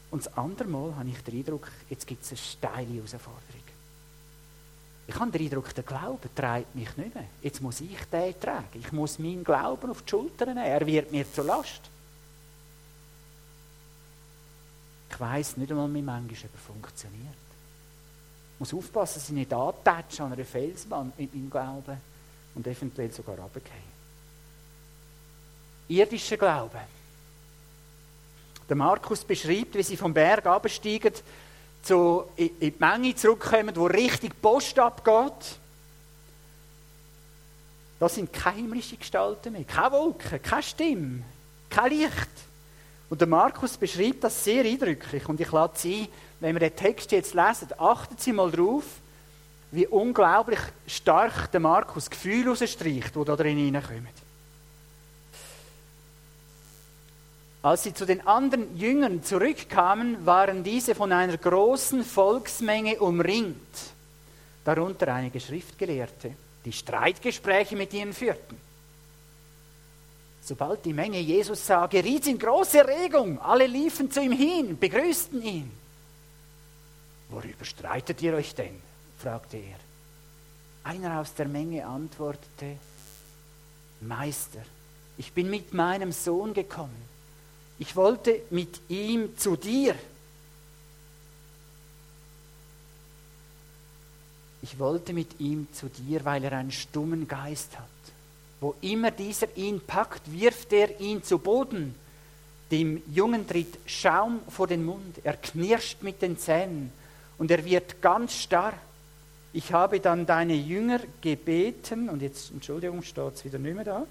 Und 0.10 0.26
das 0.26 0.38
andere 0.38 0.68
Mal 0.68 0.96
habe 0.96 1.10
ich 1.10 1.22
den 1.24 1.38
Eindruck, 1.40 1.70
jetzt 1.90 2.08
gibt 2.08 2.24
es 2.24 2.30
eine 2.30 2.38
steile 2.38 2.94
Herausforderung. 2.94 3.44
Ich 5.08 5.16
habe 5.18 5.32
den 5.32 5.42
Eindruck, 5.42 5.74
der 5.74 5.84
Glaube 5.84 6.30
treibt 6.36 6.76
mich 6.76 6.96
nicht 6.98 7.16
mehr. 7.16 7.26
Jetzt 7.42 7.62
muss 7.62 7.80
ich 7.80 7.98
den 8.12 8.40
tragen. 8.40 8.68
Ich 8.74 8.92
muss 8.92 9.20
meinen 9.20 9.44
Glauben 9.44 9.90
auf 9.90 10.02
die 10.02 10.10
Schultern 10.10 10.50
nehmen. 10.50 10.66
Er 10.66 10.86
wird 10.86 11.12
mir 11.12 11.32
zur 11.32 11.46
Last. 11.46 11.82
Ich 15.10 15.20
weiß 15.20 15.58
nicht 15.58 15.72
einmal, 15.72 15.94
wie 15.94 16.02
manchmal 16.02 16.52
er 16.54 16.60
funktioniert. 16.60 17.36
muss 18.60 18.74
aufpassen, 18.74 19.20
dass 19.20 19.30
ich 19.30 19.36
nicht 19.36 19.54
antätsche 19.54 20.24
an 20.24 20.34
einer 20.34 20.44
Felswand 20.44 21.18
mit 21.18 21.34
meinem 21.34 21.50
Glauben 21.50 21.98
und 22.56 22.68
eventuell 22.68 23.12
sogar 23.12 23.40
runtergehe. 23.40 23.72
Irdischer 25.88 26.38
Glaube. 26.38 26.82
Der 28.68 28.76
Markus 28.76 29.24
beschreibt, 29.24 29.76
wie 29.76 29.84
sie 29.84 29.98
vom 29.98 30.14
Berg 30.14 30.46
absteigen, 30.46 31.14
zu, 31.82 32.26
in 32.36 32.60
die 32.60 32.74
Menge 32.78 33.16
zurückkommen, 33.16 33.76
wo 33.76 33.86
richtig 33.86 34.42
Post 34.42 34.78
abgeht. 34.78 35.58
Das 38.00 38.16
sind 38.16 38.32
keine 38.32 38.58
himmlische 38.58 38.98
Gestalten 38.98 39.54
mehr, 39.54 39.64
keine 39.64 39.92
Wolken, 39.94 40.42
keine 40.42 40.64
Stimme, 40.64 41.24
kein 41.70 41.92
Licht. 41.92 42.30
Und 43.10 43.22
der 43.22 43.28
Markus 43.28 43.78
beschreibt 43.78 44.24
das 44.24 44.44
sehr 44.44 44.66
eindrücklich. 44.66 45.28
Und 45.30 45.40
ich 45.40 45.52
lade 45.52 45.74
Sie 45.78 46.02
ein, 46.02 46.08
wenn 46.40 46.56
wir 46.56 46.60
den 46.60 46.76
Text 46.76 47.12
jetzt 47.12 47.34
lesen, 47.34 47.70
achten 47.78 48.18
Sie 48.18 48.34
mal 48.34 48.52
drauf, 48.52 48.84
wie 49.72 49.88
unglaublich 49.88 50.60
stark 50.86 51.52
der 51.52 51.60
Markus 51.60 52.10
Gefühl 52.10 52.48
rausstreicht, 52.50 53.16
die 53.16 53.26
da 53.26 53.36
drin 53.36 53.58
hineinkommen. 53.58 54.27
Als 57.62 57.84
sie 57.84 57.94
zu 57.94 58.06
den 58.06 58.26
anderen 58.26 58.78
Jüngern 58.78 59.24
zurückkamen, 59.24 60.26
waren 60.26 60.64
diese 60.64 60.96
von 60.96 61.12
einer 61.12 61.38
großen 61.38 62.04
Volksmenge 62.04 63.00
umringt, 63.00 63.58
darunter 64.64 65.14
einige 65.14 65.40
Schriftgelehrte, 65.40 66.34
die 66.64 66.72
Streitgespräche 66.72 67.76
mit 67.76 67.94
ihnen 67.94 68.14
führten. 68.14 68.58
Sobald 70.42 70.86
die 70.86 70.94
Menge 70.94 71.20
Jesus 71.20 71.66
sah, 71.66 71.88
geriet 71.88 72.24
sie 72.24 72.32
in 72.32 72.40
große 72.40 72.88
Regung. 72.88 73.42
Alle 73.42 73.68
liefen 73.68 74.10
zu 74.10 74.22
ihm 74.22 74.32
hin, 74.32 74.78
begrüßten 74.80 75.42
ihn. 75.42 75.72
Worüber 77.30 77.66
streitet 77.66 78.22
ihr 78.22 78.34
euch 78.34 78.56
denn? 78.56 78.82
fragte 79.18 79.58
er. 79.58 79.78
Einer 80.86 81.20
aus 81.20 81.34
der 81.34 81.50
Menge 81.50 81.86
antwortete, 81.86 82.78
Meister, 84.00 84.62
ich 85.18 85.34
bin 85.34 85.50
mit 85.50 85.74
meinem 85.74 86.14
Sohn 86.14 86.54
gekommen. 86.54 87.17
Ich 87.80 87.96
wollte 87.96 88.42
mit 88.50 88.82
ihm 88.90 89.38
zu 89.38 89.56
dir. 89.56 89.96
Ich 94.62 94.80
wollte 94.80 95.14
mit 95.14 95.40
ihm 95.40 95.68
zu 95.72 95.88
dir, 95.88 96.26
weil 96.26 96.44
er 96.44 96.54
einen 96.54 96.72
stummen 96.72 97.28
Geist 97.28 97.78
hat. 97.78 97.86
Wo 98.60 98.76
immer 98.82 99.12
dieser 99.12 99.56
ihn 99.56 99.80
packt, 99.80 100.32
wirft 100.32 100.74
er 100.74 101.00
ihn 101.00 101.24
zu 101.24 101.38
Boden. 101.38 101.94
Dem 102.72 103.02
Jungen 103.14 103.48
tritt 103.48 103.78
Schaum 103.86 104.42
vor 104.50 104.68
den 104.68 104.84
Mund, 104.84 105.20
er 105.24 105.38
knirscht 105.38 106.02
mit 106.02 106.22
den 106.22 106.38
Zähnen 106.38 106.92
und 107.38 107.50
er 107.52 107.64
wird 107.64 108.02
ganz 108.02 108.34
starr. 108.34 108.74
Ich 109.54 109.72
habe 109.72 110.00
dann 110.00 110.26
deine 110.26 110.56
Jünger 110.56 111.00
gebeten, 111.22 112.10
und 112.10 112.22
jetzt, 112.22 112.52
Entschuldigung, 112.52 113.04
steht 113.04 113.36
es 113.36 113.46
wieder 113.46 113.58
nicht 113.58 113.76
mehr 113.76 113.86
da. 113.86 114.08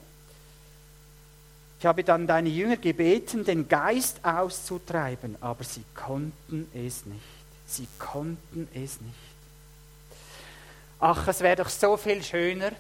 Ich 1.79 1.85
habe 1.85 2.05
dann 2.05 2.27
deine 2.27 2.49
Jünger 2.49 2.77
gebeten, 2.77 3.45
den 3.45 3.69
Geist 3.69 4.25
auszutreiben, 4.25 5.37
aber 5.41 5.63
sie 5.63 5.85
konnten 5.95 6.71
es 6.73 7.05
nicht. 7.05 7.21
Sie 7.67 7.87
konnten 7.99 8.69
es 8.73 9.01
nicht. 9.01 9.15
Ach, 10.99 11.29
es 11.29 11.41
wäre 11.41 11.57
doch 11.57 11.69
so 11.69 11.97
viel 11.97 12.23
schöner, 12.23 12.73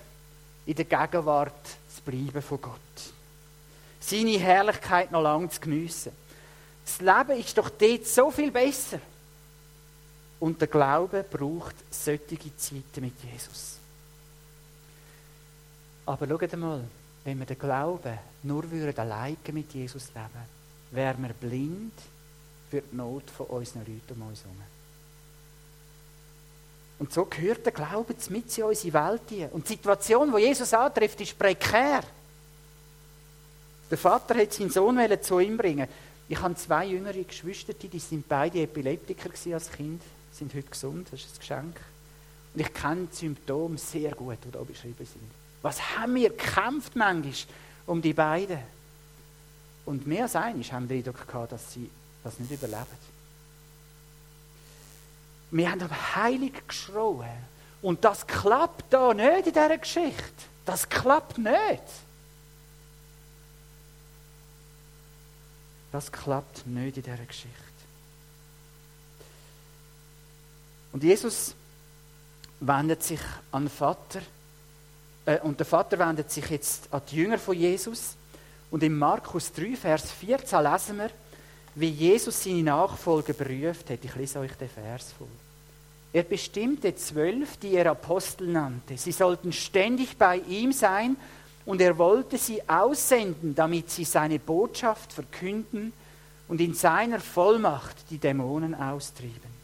in 0.64 0.74
der 0.74 0.84
Gegenwart 0.86 1.66
zu 1.94 2.02
bleiben 2.02 2.40
von 2.40 2.60
Gott. 2.60 2.80
Seine 4.00 4.38
Herrlichkeit 4.38 5.10
noch 5.10 5.22
lange 5.22 5.50
zu 5.50 5.60
geniessen. 5.60 6.12
Das 6.84 7.00
Leben 7.00 7.40
ist 7.40 7.58
doch 7.58 7.68
dort 7.68 8.06
so 8.06 8.30
viel 8.30 8.50
besser. 8.50 9.00
Und 10.38 10.60
der 10.60 10.68
Glaube 10.68 11.24
braucht 11.28 11.74
solche 11.90 12.56
Zeiten 12.56 13.00
mit 13.00 13.14
Jesus. 13.22 13.76
Aber 16.06 16.26
schaut 16.28 16.56
mal, 16.56 16.84
wenn 17.26 17.40
wir 17.40 17.46
den 17.46 17.58
Glauben 17.58 18.16
nur 18.44 18.70
würden 18.70 18.96
alleine 19.00 19.36
mit 19.50 19.74
Jesus 19.74 20.14
leben, 20.14 20.46
wären 20.92 21.22
wir 21.24 21.34
blind 21.34 21.92
für 22.70 22.80
die 22.80 22.96
Not 22.96 23.28
von 23.36 23.46
unseren 23.46 23.80
Leuten 23.80 24.20
um 24.20 24.28
uns 24.28 24.44
herum. 24.44 24.62
Und 27.00 27.12
so 27.12 27.24
gehört 27.24 27.66
der 27.66 27.72
Glaube 27.72 28.14
mit 28.30 28.56
in 28.56 28.64
unsere 28.64 28.92
Welt 28.92 29.22
hier. 29.28 29.52
Und 29.52 29.68
die 29.68 29.72
Situation, 29.72 30.32
die 30.34 30.42
Jesus 30.42 30.72
antrifft, 30.72 31.20
ist 31.20 31.36
prekär. 31.36 32.04
Der 33.90 33.98
Vater 33.98 34.36
hat 34.36 34.52
seinen 34.52 34.70
Sohn 34.70 34.98
zu 35.20 35.40
ihm 35.40 35.56
bringen. 35.56 35.88
Ich 36.28 36.40
habe 36.40 36.54
zwei 36.54 36.86
jüngere 36.86 37.24
Geschwister, 37.24 37.72
die 37.74 37.98
sind 37.98 38.28
beide 38.28 38.62
Epileptiker 38.62 39.30
als 39.52 39.70
Kind, 39.72 40.00
sind 40.32 40.54
heute 40.54 40.70
gesund, 40.70 41.08
das 41.10 41.20
ist 41.20 41.34
ein 41.34 41.40
Geschenk. 41.40 41.80
Und 42.54 42.60
ich 42.60 42.72
kenne 42.72 43.08
die 43.12 43.16
Symptome 43.16 43.78
sehr 43.78 44.12
gut, 44.12 44.38
die 44.44 44.56
hier 44.56 44.64
beschrieben 44.64 45.06
sind. 45.06 45.45
Was 45.62 45.96
haben 45.96 46.14
wir 46.14 46.30
gekämpft 46.30 46.96
manchmal 46.96 47.34
um 47.86 48.02
die 48.02 48.12
beiden? 48.12 48.58
Und 49.84 50.06
mehr 50.06 50.24
als 50.24 50.36
eines 50.36 50.72
haben 50.72 50.88
wir 50.88 51.02
den 51.02 51.08
Eindruck 51.08 51.26
gehabt, 51.26 51.52
dass 51.52 51.72
sie 51.72 51.90
das 52.24 52.38
nicht 52.38 52.50
überleben. 52.50 53.16
Wir 55.50 55.70
haben 55.70 55.80
aber 55.80 56.16
heilig 56.16 56.66
geschrauen. 56.66 57.28
Und 57.82 58.04
das 58.04 58.26
klappt 58.26 58.92
da 58.92 59.14
nicht 59.14 59.46
in 59.46 59.52
dieser 59.52 59.78
Geschichte. 59.78 60.24
Das 60.64 60.88
klappt 60.88 61.38
nicht. 61.38 61.82
Das 65.92 66.10
klappt 66.10 66.66
nicht 66.66 66.96
in 66.96 67.02
dieser 67.04 67.24
Geschichte. 67.24 67.50
Und 70.92 71.04
Jesus 71.04 71.54
wendet 72.60 73.02
sich 73.02 73.20
an 73.52 73.64
den 73.64 73.70
Vater. 73.70 74.20
Äh, 75.26 75.40
und 75.40 75.58
der 75.58 75.66
Vater 75.66 75.98
wendet 75.98 76.30
sich 76.30 76.48
jetzt 76.48 76.88
an 76.90 77.02
die 77.10 77.16
Jünger 77.16 77.38
von 77.38 77.56
Jesus. 77.56 78.16
Und 78.70 78.82
in 78.82 78.96
Markus 78.96 79.52
3, 79.52 79.76
Vers 79.76 80.10
14 80.12 80.62
lesen 80.62 80.98
wir, 80.98 81.10
wie 81.74 81.90
Jesus 81.90 82.42
seine 82.42 82.62
Nachfolger 82.62 83.34
beruft 83.34 83.90
hat. 83.90 84.02
Ich 84.02 84.14
lese 84.14 84.38
euch 84.38 84.52
den 84.52 84.68
Vers 84.68 85.12
vor. 85.18 85.28
Er 86.12 86.22
bestimmte 86.22 86.94
zwölf, 86.96 87.58
die 87.58 87.74
er 87.74 87.90
Apostel 87.90 88.48
nannte. 88.48 88.96
Sie 88.96 89.12
sollten 89.12 89.52
ständig 89.52 90.16
bei 90.16 90.38
ihm 90.38 90.72
sein 90.72 91.16
und 91.66 91.80
er 91.80 91.98
wollte 91.98 92.38
sie 92.38 92.66
aussenden, 92.66 93.54
damit 93.54 93.90
sie 93.90 94.04
seine 94.04 94.38
Botschaft 94.38 95.12
verkünden 95.12 95.92
und 96.48 96.60
in 96.60 96.72
seiner 96.72 97.20
Vollmacht 97.20 97.96
die 98.08 98.18
Dämonen 98.18 98.74
austrieben. 98.74 99.56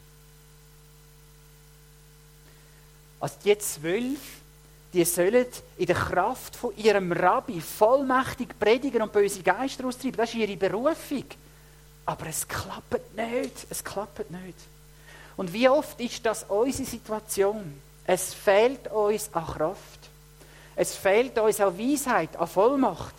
Also 3.20 3.36
die 3.44 3.56
zwölf, 3.56 4.41
die 4.92 5.04
sollen 5.04 5.46
in 5.78 5.86
der 5.86 5.96
Kraft 5.96 6.54
von 6.54 6.76
ihrem 6.76 7.12
Rabbi 7.12 7.60
vollmächtig 7.60 8.58
predigen 8.58 9.02
und 9.02 9.12
böse 9.12 9.42
Geister 9.42 9.86
austreiben. 9.86 10.16
Das 10.18 10.28
ist 10.30 10.36
ihre 10.36 10.56
Berufung. 10.56 11.24
Aber 12.04 12.26
es 12.26 12.46
klappt 12.46 13.16
nicht. 13.16 13.66
Es 13.70 13.82
klappt 13.82 14.30
nicht. 14.30 14.58
Und 15.36 15.52
wie 15.52 15.68
oft 15.68 15.98
ist 16.00 16.24
das 16.26 16.44
unsere 16.48 16.88
Situation? 16.88 17.80
Es 18.06 18.34
fehlt 18.34 18.90
uns 18.92 19.30
an 19.32 19.46
Kraft. 19.46 20.00
Es 20.76 20.94
fehlt 20.94 21.38
uns 21.38 21.60
an 21.60 21.78
Weisheit, 21.78 22.36
an 22.36 22.48
Vollmacht. 22.48 23.14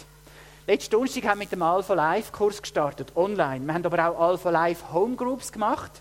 Letzten 0.68 0.92
Donnerstag 0.92 1.24
haben 1.24 1.40
wir 1.40 1.44
mit 1.44 1.52
dem 1.52 1.62
Alpha 1.62 1.94
Live 1.94 2.32
Kurs 2.32 2.62
gestartet, 2.62 3.12
online. 3.16 3.66
Wir 3.66 3.74
haben 3.74 3.86
aber 3.86 4.10
auch 4.10 4.30
Alpha 4.30 4.50
Live 4.50 4.94
Homegroups 4.94 5.52
gemacht, 5.52 5.92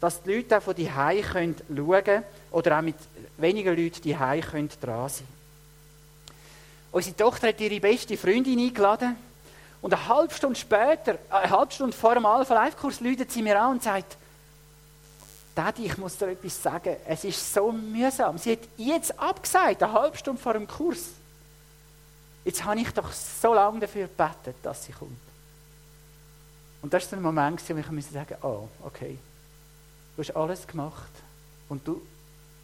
dass 0.00 0.22
die 0.22 0.34
Leute 0.34 0.58
auch 0.58 0.62
von 0.62 0.74
die 0.74 0.88
schauen 0.88 1.22
können 2.04 2.24
oder 2.50 2.78
auch 2.78 2.82
mit 2.82 2.96
weniger 3.36 3.74
Leuten 3.74 4.02
die 4.02 4.14
können 4.14 4.70
dran 4.80 5.08
sein. 5.08 5.26
Unsere 6.90 7.16
Tochter 7.16 7.48
hat 7.48 7.60
ihre 7.60 7.80
beste 7.80 8.16
Freundin 8.16 8.58
eingeladen 8.58 9.16
und 9.82 9.92
eine 9.92 10.08
halbe 10.08 10.34
Stunde 10.34 10.58
später, 10.58 11.18
eine 11.28 11.50
halbe 11.50 11.72
Stunde 11.72 11.96
vor 11.96 12.14
dem 12.14 12.26
Alpha 12.26 12.54
Live 12.54 12.76
Kurs, 12.76 13.00
läutet 13.00 13.30
sie 13.30 13.42
mir 13.42 13.60
an 13.60 13.72
und 13.72 13.82
sagt, 13.82 14.16
Daddy, 15.54 15.86
ich 15.86 15.98
muss 15.98 16.16
dir 16.16 16.28
etwas 16.28 16.62
sagen, 16.62 16.96
es 17.06 17.24
ist 17.24 17.52
so 17.52 17.72
mühsam. 17.72 18.38
Sie 18.38 18.52
hat 18.52 18.60
jetzt 18.76 19.18
abgesagt, 19.18 19.82
eine 19.82 19.92
halbe 19.92 20.16
Stunde 20.16 20.40
vor 20.40 20.52
dem 20.52 20.66
Kurs. 20.66 21.08
Jetzt 22.44 22.64
habe 22.64 22.80
ich 22.80 22.90
doch 22.92 23.12
so 23.12 23.52
lange 23.54 23.80
dafür 23.80 24.06
gebetet, 24.06 24.56
dass 24.62 24.84
sie 24.84 24.92
kommt. 24.92 25.18
Und 26.80 26.94
das 26.94 27.04
war 27.04 27.18
der 27.18 27.20
Moment, 27.20 27.60
wo 27.68 27.74
ich 27.76 27.84
sagen 27.84 27.94
musste, 27.94 28.38
oh, 28.42 28.68
okay, 28.84 29.18
du 30.16 30.22
hast 30.22 30.34
alles 30.34 30.66
gemacht 30.66 31.10
und 31.68 31.86
du 31.86 32.00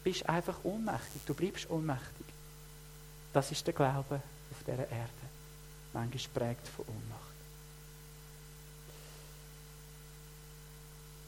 bist 0.05 0.29
einfach 0.29 0.59
ohnmächtig, 0.63 1.21
du 1.25 1.33
bleibst 1.33 1.69
ohnmächtig. 1.69 2.27
Das 3.33 3.51
ist 3.51 3.65
der 3.65 3.73
Glaube 3.73 4.21
auf 4.51 4.63
dieser 4.65 4.87
Erde. 4.87 5.09
Manchmal 5.93 6.21
prägt 6.33 6.67
von 6.67 6.85
Ohnmacht. 6.85 7.25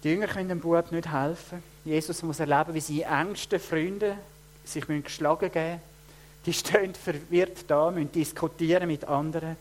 Die 0.04 0.10
Jünger 0.10 0.28
können 0.28 0.50
dem 0.50 0.60
Bub 0.60 0.92
nicht 0.92 1.12
helfen. 1.12 1.64
Jesus 1.84 2.22
muss 2.22 2.40
erleben, 2.40 2.74
wie 2.76 2.80
seine 2.80 3.22
engsten 3.22 3.60
Freunde 3.60 4.16
sich 4.64 4.86
geschlagen 4.86 5.52
geben 5.52 5.82
Die 6.46 6.54
stehen 6.54 6.94
verwirrt 6.94 7.66
da, 7.68 7.90
müssen 7.90 8.12
diskutieren 8.12 8.88
mit 8.88 9.06
anderen. 9.06 9.58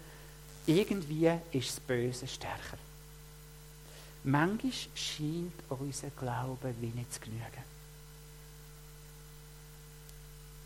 Irgendwie 0.67 1.31
ist 1.53 1.71
das 1.71 1.81
Böse 1.81 2.29
stärker. 2.29 2.77
Manchmal 4.25 4.73
scheint 4.95 5.55
unser 5.71 6.11
Glaube 6.11 6.75
wie 6.81 6.89
nicht 6.89 7.15
zu 7.15 7.21
genügen. 7.21 7.76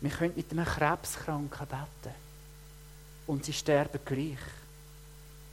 Wir 0.01 0.09
können 0.09 0.33
mit 0.35 0.51
einem 0.51 0.65
Krebskranken 0.65 1.67
beten. 1.67 2.15
Und 3.27 3.45
sie 3.45 3.53
sterben 3.53 3.99
gleich. 4.03 4.39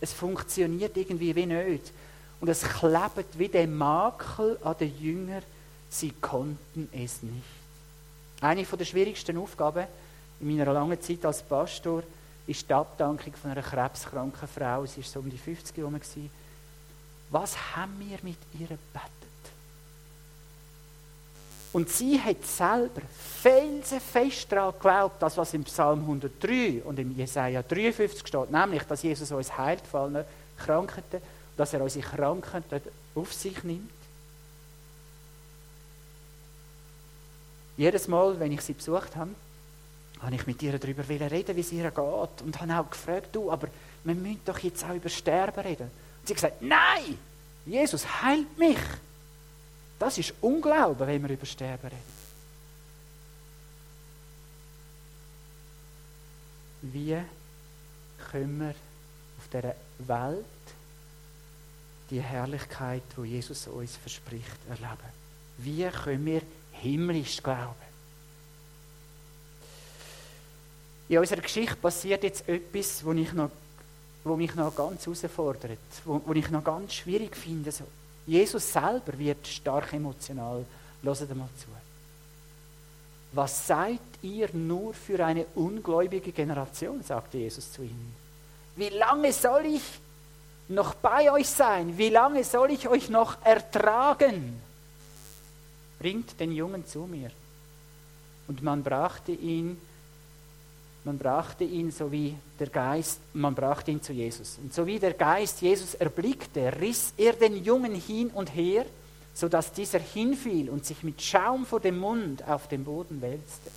Es 0.00 0.12
funktioniert 0.12 0.96
irgendwie 0.96 1.34
wie 1.34 1.46
nicht. 1.46 1.92
Und 2.40 2.48
es 2.48 2.62
klebt 2.62 3.38
wie 3.38 3.48
der 3.48 3.66
Makel 3.66 4.58
an 4.62 4.76
den 4.78 4.98
Jüngern. 4.98 5.42
Sie 5.90 6.12
konnten 6.12 6.88
es 6.92 7.22
nicht. 7.22 7.42
Eine 8.40 8.62
der 8.62 8.84
schwierigsten 8.84 9.36
Aufgaben 9.36 9.86
in 10.40 10.56
meiner 10.56 10.72
langen 10.72 11.00
Zeit 11.00 11.24
als 11.24 11.42
Pastor 11.42 12.02
ist 12.46 12.68
die 12.68 12.72
Abdankung 12.72 13.34
von 13.34 13.50
einer 13.50 13.62
krebskranken 13.62 14.48
Frau. 14.48 14.86
Sie 14.86 15.02
war 15.02 15.08
so 15.08 15.18
um 15.20 15.28
die 15.28 15.38
50 15.38 15.76
herum. 15.76 16.00
Was 17.30 17.76
haben 17.76 17.98
wir 17.98 18.18
mit 18.22 18.38
ihr 18.58 18.68
gebetet? 18.68 19.17
Und 21.72 21.90
sie 21.90 22.18
hat 22.18 22.44
selber 22.44 23.02
felsenfest 23.42 24.50
daran 24.50 24.72
geglaubt, 24.72 25.22
das 25.22 25.36
was 25.36 25.52
im 25.52 25.64
Psalm 25.64 26.00
103 26.00 26.82
und 26.84 26.98
im 26.98 27.14
Jesaja 27.16 27.62
53 27.62 28.26
steht, 28.26 28.50
nämlich, 28.50 28.82
dass 28.84 29.02
Jesus 29.02 29.30
uns 29.30 29.56
heilt 29.56 29.82
allen 29.92 30.24
Krankheiten, 30.56 31.20
dass 31.56 31.74
er 31.74 31.82
unsere 31.82 32.06
Krankheiten 32.06 32.80
auf 33.14 33.32
sich 33.34 33.62
nimmt. 33.64 33.90
Jedes 37.76 38.08
Mal, 38.08 38.40
wenn 38.40 38.52
ich 38.52 38.62
sie 38.62 38.72
besucht 38.72 39.14
habe, 39.14 39.30
habe 40.20 40.34
ich 40.34 40.46
mit 40.46 40.62
ihr 40.62 40.76
darüber 40.78 41.08
reden, 41.08 41.54
wie 41.54 41.60
es 41.60 41.70
ihr 41.70 41.90
geht. 41.90 42.42
Und 42.42 42.60
habe 42.60 42.78
auch 42.78 42.90
gefragt, 42.90 43.28
du, 43.32 43.52
aber 43.52 43.68
wir 44.02 44.14
müssen 44.14 44.40
doch 44.44 44.58
jetzt 44.58 44.84
auch 44.84 44.94
über 44.94 45.08
Sterben 45.08 45.60
reden. 45.60 45.84
Und 45.84 46.26
sie 46.26 46.32
hat 46.32 46.36
gesagt, 46.36 46.62
nein, 46.62 47.18
Jesus 47.66 48.04
heilt 48.22 48.58
mich. 48.58 48.78
Das 49.98 50.16
ist 50.18 50.34
Unglauben, 50.40 51.06
wenn 51.06 51.22
wir 51.22 51.30
über 51.30 51.46
Sterben 51.46 51.88
reden. 51.88 52.18
Wie 56.82 57.18
können 58.30 58.60
wir 58.60 58.74
auf 59.38 59.48
dieser 59.52 59.74
Welt 59.98 60.44
die 62.10 62.20
Herrlichkeit, 62.20 63.02
wo 63.16 63.24
Jesus 63.24 63.66
uns 63.66 63.96
verspricht, 63.96 64.56
erleben? 64.68 65.18
Wie 65.58 65.84
können 65.88 66.24
wir 66.24 66.42
himmlisch 66.72 67.42
glauben? 67.42 67.74
In 71.08 71.18
unserer 71.18 71.40
Geschichte 71.40 71.76
passiert 71.76 72.22
jetzt 72.22 72.48
etwas, 72.48 73.04
wo, 73.04 73.12
ich 73.12 73.32
noch, 73.32 73.50
wo 74.24 74.36
mich 74.36 74.54
noch 74.54 74.74
ganz 74.74 75.06
herausfordert, 75.06 75.78
wo, 76.04 76.20
wo 76.24 76.32
ich 76.34 76.48
noch 76.50 76.62
ganz 76.62 76.94
schwierig 76.94 77.34
finde. 77.34 77.72
So. 77.72 77.84
Jesus 78.28 78.72
selber 78.72 79.18
wird 79.18 79.46
stark 79.46 79.92
emotional. 79.94 80.64
Hört 81.02 81.36
mal 81.36 81.48
zu. 81.56 81.68
Was 83.32 83.66
seid 83.66 84.00
ihr 84.22 84.48
nur 84.52 84.92
für 84.92 85.24
eine 85.24 85.46
ungläubige 85.54 86.32
Generation, 86.32 87.02
sagte 87.02 87.38
Jesus 87.38 87.72
zu 87.72 87.82
ihnen. 87.82 88.14
Wie 88.76 88.90
lange 88.90 89.32
soll 89.32 89.66
ich 89.66 89.82
noch 90.68 90.94
bei 90.94 91.32
euch 91.32 91.48
sein? 91.48 91.96
Wie 91.96 92.10
lange 92.10 92.44
soll 92.44 92.70
ich 92.70 92.86
euch 92.86 93.08
noch 93.08 93.42
ertragen? 93.44 94.60
Bringt 95.98 96.38
den 96.38 96.52
Jungen 96.52 96.86
zu 96.86 97.00
mir. 97.00 97.30
Und 98.46 98.62
man 98.62 98.82
brachte 98.82 99.32
ihn 99.32 99.80
man 101.04 101.18
brachte 101.18 101.64
ihn, 101.64 101.90
so 101.90 102.10
wie 102.10 102.34
der 102.58 102.68
Geist, 102.68 103.20
man 103.32 103.54
brachte 103.54 103.90
ihn 103.90 104.02
zu 104.02 104.12
Jesus. 104.12 104.58
Und 104.62 104.74
so 104.74 104.86
wie 104.86 104.98
der 104.98 105.14
Geist 105.14 105.62
Jesus 105.62 105.94
erblickte, 105.94 106.72
riss 106.80 107.12
er 107.16 107.32
den 107.32 107.62
Jungen 107.62 107.94
hin 107.94 108.30
und 108.30 108.54
her, 108.54 108.84
so 109.34 109.48
dass 109.48 109.72
dieser 109.72 110.00
hinfiel 110.00 110.68
und 110.68 110.84
sich 110.84 111.02
mit 111.02 111.22
Schaum 111.22 111.64
vor 111.64 111.80
dem 111.80 111.98
Mund 111.98 112.46
auf 112.46 112.68
den 112.68 112.84
Boden 112.84 113.22
wälzte. 113.22 113.70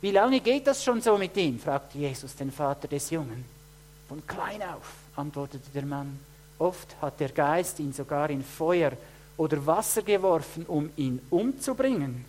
Wie 0.00 0.10
lange 0.10 0.40
geht 0.40 0.66
das 0.66 0.84
schon 0.84 1.00
so 1.00 1.18
mit 1.18 1.36
ihm? 1.36 1.58
fragte 1.58 1.98
Jesus 1.98 2.36
den 2.36 2.52
Vater 2.52 2.86
des 2.86 3.10
Jungen. 3.10 3.44
Von 4.08 4.24
klein 4.26 4.62
auf, 4.62 4.92
antwortete 5.16 5.70
der 5.74 5.86
Mann. 5.86 6.18
Oft 6.58 6.94
hat 7.00 7.18
der 7.18 7.30
Geist 7.30 7.80
ihn 7.80 7.92
sogar 7.92 8.30
in 8.30 8.44
Feuer 8.44 8.92
oder 9.36 9.64
Wasser 9.66 10.02
geworfen, 10.02 10.66
um 10.66 10.90
ihn 10.96 11.20
umzubringen. 11.30 12.24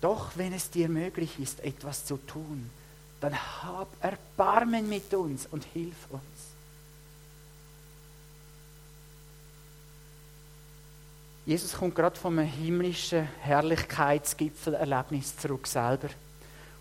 Doch 0.00 0.30
wenn 0.36 0.52
es 0.52 0.70
dir 0.70 0.88
möglich 0.88 1.38
ist, 1.38 1.60
etwas 1.60 2.04
zu 2.06 2.16
tun, 2.16 2.70
dann 3.20 3.34
hab 3.34 3.88
Erbarmen 4.02 4.88
mit 4.88 5.12
uns 5.12 5.46
und 5.50 5.64
hilf 5.64 5.96
uns. 6.10 6.22
Jesus 11.44 11.72
kommt 11.72 11.94
gerade 11.94 12.18
vom 12.18 12.38
himmlischen 12.38 13.28
Herrlichkeitsgipfelerlebnis 13.40 15.36
zurück 15.36 15.66
selber. 15.66 16.08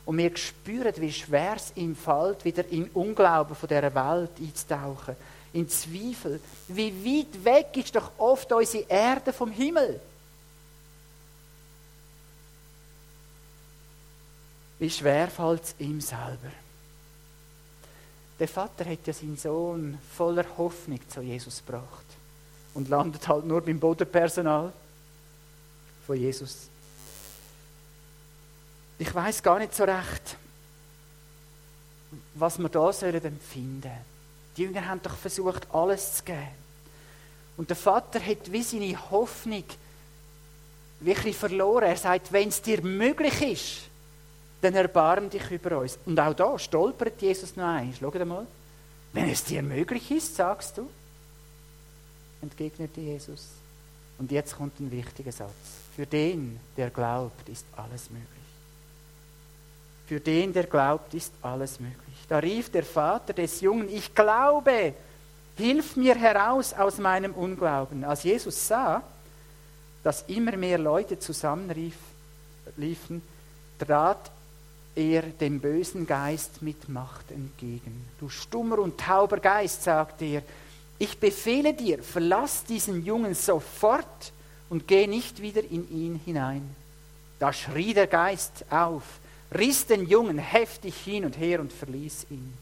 Und 0.06 0.18
wir 0.18 0.36
spüren, 0.38 0.94
wie 0.98 1.12
schwer 1.12 1.56
es 1.56 1.72
ihm 1.76 1.96
fällt, 1.96 2.46
wieder 2.46 2.68
in 2.68 2.90
Unglauben 2.90 3.56
von 3.56 3.68
dieser 3.68 3.94
Welt 3.94 4.32
einzutauchen, 4.40 5.16
in 5.54 5.68
Zweifel. 5.68 6.40
Wie 6.68 6.94
weit 7.06 7.44
weg 7.44 7.78
ist 7.78 7.96
doch 7.96 8.12
oft 8.18 8.52
unsere 8.52 8.86
Erde 8.88 9.34
vom 9.34 9.52
Himmel? 9.52 10.00
Wie 14.80 14.90
schwer 14.90 15.28
fällt 15.28 15.64
es 15.64 15.76
ihm 15.80 16.00
selber? 16.00 16.52
Der 18.40 18.48
Vater 18.48 18.86
hat 18.86 19.06
ja 19.06 19.12
seinen 19.12 19.38
Sohn 19.38 20.00
voller 20.16 20.46
Hoffnung 20.58 21.00
zu 21.10 21.22
Jesus 21.22 21.64
gebracht 21.66 22.06
und 22.74 22.88
landet 22.88 23.28
halt 23.28 23.46
nur 23.46 23.62
beim 23.62 23.80
Bodenpersonal 23.80 24.72
von 26.08 26.18
Jesus. 26.18 26.70
Ich 28.98 29.14
weiß 29.14 29.44
gar 29.44 29.60
nicht 29.60 29.76
so 29.76 29.84
recht, 29.84 30.38
was 32.36 32.58
wir 32.58 32.70
da 32.70 32.92
sollen 32.94 33.24
empfinden. 33.24 33.92
Die 34.56 34.64
Jünger 34.64 34.88
haben 34.88 35.02
doch 35.02 35.16
versucht, 35.16 35.68
alles 35.74 36.16
zu 36.16 36.24
geben. 36.24 36.48
Und 37.58 37.70
der 37.70 37.78
Vater 37.78 38.26
hat 38.26 38.52
wie 38.52 38.64
seine 38.64 39.12
Hoffnung 39.12 39.66
wirklich 41.02 41.36
verloren. 41.36 41.84
Er 41.84 41.98
sagt, 41.98 42.32
wenn 42.32 42.48
es 42.48 42.62
dir 42.62 42.82
möglich 42.82 43.42
ist, 43.42 43.89
dann 44.62 44.74
erbarm 44.76 45.30
dich 45.30 45.50
über 45.52 45.80
uns. 45.80 45.98
Und 46.06 46.20
auch 46.20 46.34
da 46.34 46.60
stolpert 46.60 47.22
Jesus 47.22 47.56
noch 47.56 47.66
eins. 47.66 47.98
Schau 48.00 48.12
mal. 48.26 48.46
Wenn 49.14 49.30
es 49.30 49.44
dir 49.44 49.64
möglich 49.64 50.12
ist, 50.12 50.36
sagst 50.36 50.78
du, 50.78 50.90
entgegnete 52.42 53.02
Jesus. 53.02 53.48
Und 54.18 54.32
jetzt 54.32 54.56
kommt 54.56 54.80
ein 54.80 54.92
wichtiger 54.92 55.32
Satz. 55.32 55.50
Für 55.96 56.06
den, 56.06 56.60
der 56.78 56.90
glaubt, 56.90 57.48
ist 57.50 57.66
alles 57.76 58.10
möglich. 58.10 58.28
Für 60.08 60.20
den, 60.20 60.54
der 60.54 60.66
glaubt, 60.66 61.14
ist 61.14 61.34
alles 61.42 61.80
möglich. 61.80 61.98
Da 62.28 62.40
rief 62.40 62.70
der 62.72 62.84
Vater 62.84 63.34
des 63.34 63.62
Jungen, 63.62 63.90
ich 63.90 64.14
glaube, 64.14 64.94
hilf 65.56 65.96
mir 65.96 66.16
heraus 66.16 66.74
aus 66.74 66.98
meinem 66.98 67.34
Unglauben. 67.34 68.04
Als 68.04 68.24
Jesus 68.24 68.68
sah, 68.68 69.04
dass 70.04 70.24
immer 70.28 70.56
mehr 70.56 70.78
Leute 70.78 71.20
zusammenliefen, 71.20 71.94
trat 73.78 74.32
er 74.96 75.22
dem 75.22 75.60
bösen 75.60 76.06
Geist 76.06 76.62
mit 76.62 76.90
Macht 76.90 77.32
entgegen. 77.32 78.06
Du 78.20 78.30
stummer 78.30 78.80
und 78.80 79.00
tauber 79.00 79.40
Geist, 79.40 79.84
sagte 79.84 80.26
er, 80.26 80.44
ich 80.98 81.18
befehle 81.18 81.74
dir, 81.74 82.04
verlass 82.04 82.66
diesen 82.66 83.06
Jungen 83.06 83.34
sofort 83.34 84.34
und 84.70 84.88
geh 84.88 85.08
nicht 85.08 85.42
wieder 85.42 85.64
in 85.64 85.90
ihn 85.90 86.20
hinein. 86.26 86.76
Da 87.40 87.54
schrie 87.54 87.94
der 87.94 88.08
Geist 88.08 88.66
auf, 88.70 89.04
riss 89.58 89.86
den 89.86 90.08
Jungen 90.08 90.38
heftig 90.38 90.96
hin 90.98 91.24
und 91.24 91.38
her 91.38 91.62
und 91.62 91.72
verließ 91.72 92.28
ihn. 92.30 92.54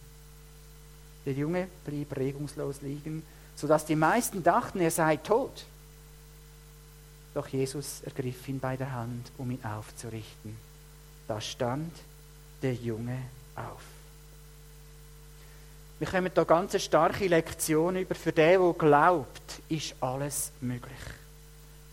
Der 1.25 1.33
Junge 1.33 1.67
blieb 1.83 2.15
regungslos 2.15 2.81
liegen, 2.81 3.23
sodass 3.55 3.85
die 3.85 3.95
meisten 3.95 4.43
dachten, 4.43 4.79
er 4.79 4.91
sei 4.91 5.17
tot. 5.17 5.65
Doch 7.33 7.47
Jesus 7.47 8.01
ergriff 8.03 8.47
ihn 8.47 8.59
bei 8.59 8.77
der 8.77 8.91
Hand, 8.93 9.31
um 9.37 9.51
ihn 9.51 9.63
aufzurichten. 9.63 10.55
Da 11.27 11.41
stand 11.41 11.91
der 12.61 12.73
Junge 12.73 13.17
auf. 13.55 13.81
Wir 15.99 16.07
kommen 16.07 16.31
da 16.33 16.43
ganz 16.43 16.81
starke 16.81 17.27
Lektion 17.27 17.95
über. 17.95 18.13
Für 18.13 18.31
den, 18.31 18.59
der 18.59 18.73
glaubt, 18.73 19.61
ist 19.67 19.95
alles 19.99 20.51
möglich. 20.61 20.97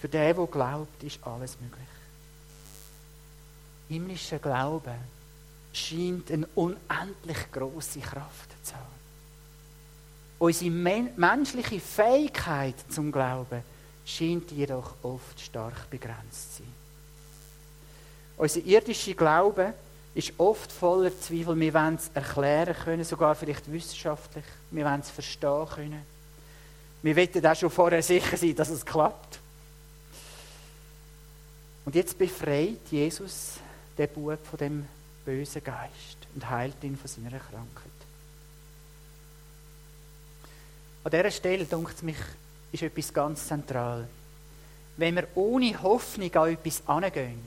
Für 0.01 0.09
den, 0.09 0.37
der 0.37 0.47
glaubt, 0.47 1.03
ist 1.03 1.19
alles 1.27 1.57
möglich. 1.61 1.89
Himmlischer 3.89 4.39
Glaube 4.39 4.95
scheint 5.73 6.31
eine 6.31 6.47
unendlich 6.55 7.51
große 7.51 8.01
Kraft 8.01 8.51
zu 8.63 8.75
haben. 8.75 8.85
Unsere 10.39 10.71
menschliche 10.71 11.81
Fähigkeit 11.81 12.75
zum 12.91 13.11
Glauben 13.11 13.63
scheint 14.05 14.51
jedoch 14.51 14.95
oft 15.03 15.41
stark 15.41 15.89
begrenzt 15.89 16.57
zu 16.57 16.63
sein. 16.63 16.73
Unser 18.37 18.61
irdischer 18.61 19.15
Glaube 19.15 19.75
ist 20.15 20.33
oft 20.39 20.71
voller 20.71 21.11
Zweifel. 21.19 21.59
Wir 21.59 21.75
wollen 21.75 21.97
es 21.97 22.11
erklären 22.15 22.75
können, 22.75 23.05
sogar 23.05 23.35
vielleicht 23.35 23.71
wissenschaftlich. 23.71 24.45
Wir 24.71 24.85
wollen 24.85 25.01
es 25.01 25.11
verstehen 25.11 25.67
können. 25.75 26.03
Wir 27.03 27.17
wollen 27.17 27.47
auch 27.47 27.57
schon 27.57 27.71
vorher 27.71 28.03
sicher 28.03 28.37
sein, 28.37 28.55
dass 28.55 28.71
es 28.71 28.85
klappt. 28.87 29.41
Und 31.85 31.95
jetzt 31.95 32.17
befreit 32.17 32.81
Jesus 32.91 33.55
den 33.99 34.09
Bub 34.09 34.39
von 34.47 34.59
dem 34.59 34.87
bösen 35.25 35.63
Geist 35.63 36.19
und 36.35 36.49
heilt 36.49 36.83
ihn 36.83 36.97
von 36.97 37.09
seiner 37.09 37.39
Krankheit. 37.39 37.93
An 41.03 41.11
dieser 41.11 41.31
Stelle, 41.31 41.65
denkt 41.65 42.03
mich, 42.03 42.17
ist 42.73 42.83
etwas 42.83 43.13
ganz 43.13 43.47
zentral. 43.47 44.09
Wenn 44.97 45.17
wir 45.17 45.29
ohne 45.35 45.83
Hoffnung 45.83 46.35
an 46.35 46.53
etwas 46.53 46.83
angehen, 46.87 47.43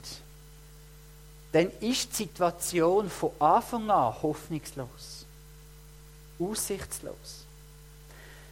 dann 1.52 1.72
ist 1.80 2.12
die 2.12 2.24
Situation 2.24 3.10
von 3.10 3.32
Anfang 3.40 3.90
an 3.90 4.22
hoffnungslos, 4.22 5.26
aussichtslos. 6.40 7.46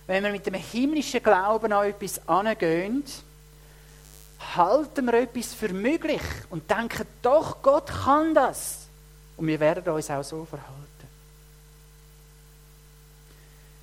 Wenn 0.08 0.24
wir 0.24 0.32
mit 0.32 0.46
dem 0.46 0.54
himmlischen 0.54 1.22
Glauben 1.22 1.74
an 1.74 1.90
etwas 1.90 2.28
angehen, 2.28 3.04
halten 4.56 5.06
wir 5.06 5.14
etwas 5.16 5.54
für 5.54 5.70
möglich 5.70 6.22
und 6.50 6.70
denken, 6.70 7.08
doch, 7.22 7.62
Gott 7.62 7.88
kann 7.88 8.34
das. 8.34 8.88
Und 9.38 9.48
wir 9.48 9.60
werden 9.60 9.92
uns 9.92 10.10
auch 10.10 10.24
so 10.24 10.46
verhalten. 10.46 10.76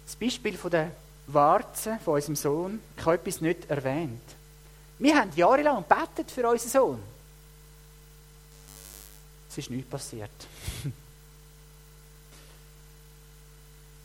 Das 0.06 0.16
Beispiel 0.16 0.56
von 0.56 0.70
der 0.70 0.90
Warze 1.26 1.98
von 2.04 2.14
unserem 2.14 2.36
Sohn, 2.36 2.80
ich 2.96 3.04
habe 3.04 3.16
etwas 3.16 3.40
nicht 3.40 3.68
erwähnt. 3.70 4.22
Wir 4.98 5.16
haben 5.16 5.30
jahrelang 5.34 5.84
gebetet 5.88 6.30
für 6.30 6.48
unseren 6.48 6.70
Sohn. 6.70 7.11
Es 9.52 9.58
ist 9.58 9.70
nichts 9.70 9.90
passiert. 9.90 10.30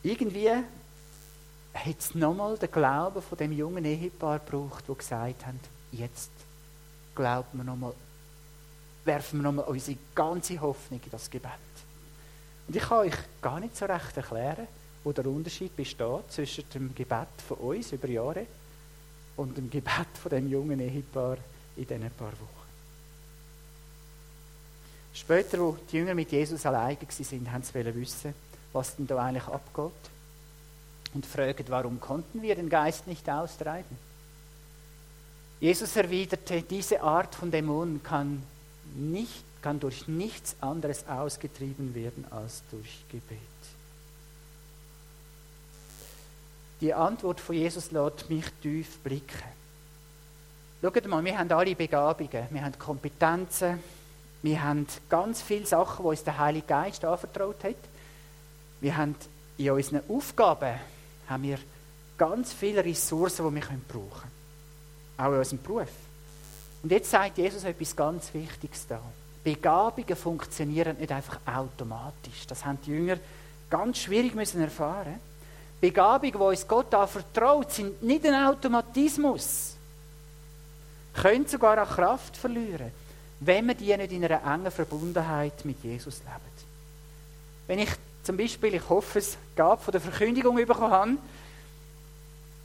Irgendwie 0.02 0.50
hat 0.50 1.98
es 1.98 2.14
nochmal 2.14 2.58
den 2.58 2.70
Glauben 2.70 3.22
von 3.22 3.38
dem 3.38 3.52
jungen 3.52 3.82
Ehepaar 3.82 4.40
gebraucht, 4.40 4.84
wo 4.88 4.92
gesagt 4.92 5.46
haben, 5.46 5.58
jetzt 5.90 6.30
glauben 7.14 7.48
wir 7.56 7.64
nochmal, 7.64 7.94
werfen 9.06 9.38
wir 9.38 9.44
nochmal 9.44 9.64
unsere 9.64 9.96
ganze 10.14 10.60
Hoffnung 10.60 11.00
in 11.02 11.10
das 11.10 11.30
Gebet. 11.30 11.50
Und 12.66 12.76
ich 12.76 12.82
kann 12.82 12.98
euch 12.98 13.16
gar 13.40 13.58
nicht 13.58 13.74
so 13.74 13.86
recht 13.86 14.18
erklären, 14.18 14.68
wo 15.02 15.12
der 15.12 15.24
Unterschied 15.24 15.74
besteht 15.74 16.30
zwischen 16.30 16.68
dem 16.74 16.94
Gebet 16.94 17.28
von 17.46 17.56
uns 17.56 17.90
über 17.92 18.08
Jahre 18.08 18.44
und 19.38 19.56
dem 19.56 19.70
Gebet 19.70 20.08
von 20.20 20.28
dem 20.28 20.46
jungen 20.46 20.78
Ehepaar 20.78 21.38
in 21.74 21.86
diesen 21.86 22.10
paar 22.10 22.32
Wochen. 22.32 22.67
Später, 25.14 25.58
wo 25.58 25.76
die 25.90 25.96
Jünger 25.96 26.14
mit 26.14 26.30
Jesus 26.30 26.64
alleine 26.64 26.96
waren, 27.00 27.52
haben 27.52 27.62
sie 27.62 27.94
wissen, 27.94 28.34
was 28.72 28.96
denn 28.96 29.06
da 29.06 29.18
eigentlich 29.18 29.46
abgeht. 29.46 30.10
Und 31.14 31.26
fragen, 31.26 31.64
warum 31.68 32.00
konnten 32.00 32.42
wir 32.42 32.54
den 32.54 32.68
Geist 32.68 33.06
nicht 33.06 33.28
austreiben? 33.28 33.96
Jesus 35.60 35.96
erwiderte, 35.96 36.62
diese 36.62 37.02
Art 37.02 37.34
von 37.34 37.50
Dämonen 37.50 38.02
kann, 38.02 38.42
nicht, 38.94 39.42
kann 39.60 39.80
durch 39.80 40.06
nichts 40.06 40.54
anderes 40.60 41.06
ausgetrieben 41.08 41.94
werden 41.94 42.24
als 42.30 42.62
durch 42.70 43.04
Gebet. 43.10 43.38
Die 46.80 46.94
Antwort 46.94 47.40
von 47.40 47.56
Jesus 47.56 47.90
lässt 47.90 48.30
mich 48.30 48.44
tief 48.62 48.98
blicken. 48.98 49.42
Schaut 50.80 51.06
mal, 51.08 51.24
wir 51.24 51.36
haben 51.36 51.50
alle 51.50 51.74
Begabungen, 51.74 52.46
wir 52.50 52.64
haben 52.64 52.78
Kompetenzen, 52.78 53.80
wir 54.42 54.62
haben 54.62 54.86
ganz 55.08 55.42
viele 55.42 55.66
Sachen, 55.66 56.04
die 56.04 56.08
uns 56.08 56.24
der 56.24 56.38
Heilige 56.38 56.66
Geist 56.66 57.04
anvertraut 57.04 57.62
hat. 57.64 57.76
Wir 58.80 58.96
haben 58.96 59.16
in 59.56 59.70
unseren 59.70 60.02
Aufgaben 60.08 60.78
haben 61.28 61.42
wir 61.42 61.58
ganz 62.16 62.52
viele 62.52 62.84
Ressourcen, 62.84 63.48
die 63.48 63.54
wir 63.56 63.62
brauchen 63.62 63.80
können. 63.88 64.32
Auch 65.16 65.32
in 65.32 65.38
unserem 65.38 65.62
Beruf. 65.62 65.90
Und 66.82 66.92
jetzt 66.92 67.10
sagt 67.10 67.38
Jesus 67.38 67.64
etwas 67.64 67.96
ganz 67.96 68.32
Wichtiges 68.32 68.86
da. 68.86 69.00
Begabungen 69.42 70.16
funktionieren 70.16 70.96
nicht 70.98 71.10
einfach 71.10 71.40
automatisch. 71.44 72.46
Das 72.46 72.64
haben 72.64 72.78
die 72.86 72.90
Jünger 72.90 73.18
ganz 73.68 73.98
schwierig 73.98 74.34
müssen 74.34 74.60
erfahren. 74.60 75.18
Begabungen, 75.80 76.32
die 76.32 76.38
uns 76.38 76.66
Gott 76.66 76.90
vertraut, 76.90 77.72
sind 77.72 78.02
nicht 78.02 78.24
ein 78.26 78.46
Automatismus. 78.46 79.74
Können 81.14 81.46
sogar 81.48 81.78
an 81.78 81.88
Kraft 81.88 82.36
verlieren 82.36 82.92
wenn 83.40 83.66
wir 83.66 83.74
die 83.74 83.96
nicht 83.96 84.12
in 84.12 84.24
einer 84.24 84.42
engen 84.42 84.70
Verbundenheit 84.70 85.64
mit 85.64 85.82
Jesus 85.82 86.18
leben. 86.18 86.48
Wenn 87.66 87.78
ich 87.80 87.90
zum 88.22 88.36
Beispiel, 88.36 88.74
ich 88.74 88.88
hoffe 88.88 89.20
es, 89.20 89.36
gab 89.54 89.82
von 89.82 89.92
der 89.92 90.00
Verkündigung 90.00 90.56
bekommen 90.56 90.90
habe 90.90 91.16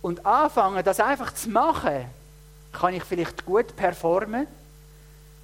und 0.02 0.26
anfange, 0.26 0.84
das 0.84 1.00
einfach 1.00 1.34
zu 1.34 1.50
machen, 1.50 2.06
kann 2.72 2.94
ich 2.94 3.04
vielleicht 3.04 3.46
gut 3.46 3.76
performen, 3.76 4.48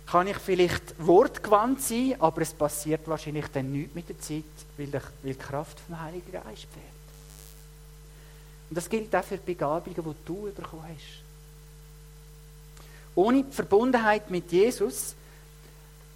kann 0.07 0.27
ich 0.27 0.37
vielleicht 0.37 0.95
wortgewandt 1.05 1.81
sein, 1.81 2.15
aber 2.19 2.41
es 2.41 2.53
passiert 2.53 3.07
wahrscheinlich 3.07 3.45
dann 3.53 3.71
nichts 3.71 3.93
mit 3.93 4.09
der 4.09 4.19
Zeit, 4.19 4.43
weil 4.77 5.01
die, 5.23 5.35
Kraft 5.35 5.79
vom 5.79 6.01
Heiligen 6.01 6.31
Geist 6.31 6.45
fehlt. 6.45 6.99
Und 8.69 8.75
das 8.75 8.89
gilt 8.89 9.15
auch 9.15 9.23
für 9.23 9.37
die 9.37 9.45
Begabungen, 9.45 9.95
die 9.95 10.25
du 10.25 10.51
bekommen 10.55 10.83
hast. 10.83 11.23
Ohne 13.15 13.43
die 13.43 13.51
Verbundenheit 13.51 14.29
mit 14.31 14.51
Jesus 14.51 15.15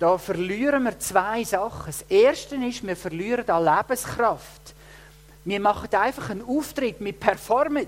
da 0.03 0.17
verlieren 0.17 0.83
wir 0.83 0.99
zwei 0.99 1.45
Sachen. 1.45 1.85
Das 1.85 2.01
erste 2.09 2.57
ist, 2.57 2.85
wir 2.85 2.97
verlieren 2.97 3.49
an 3.49 3.63
Lebenskraft. 3.63 4.75
Wir 5.45 5.61
machen 5.61 5.95
einfach 5.95 6.29
einen 6.29 6.43
Auftritt, 6.43 6.97
wir 6.99 7.13
performen, 7.13 7.87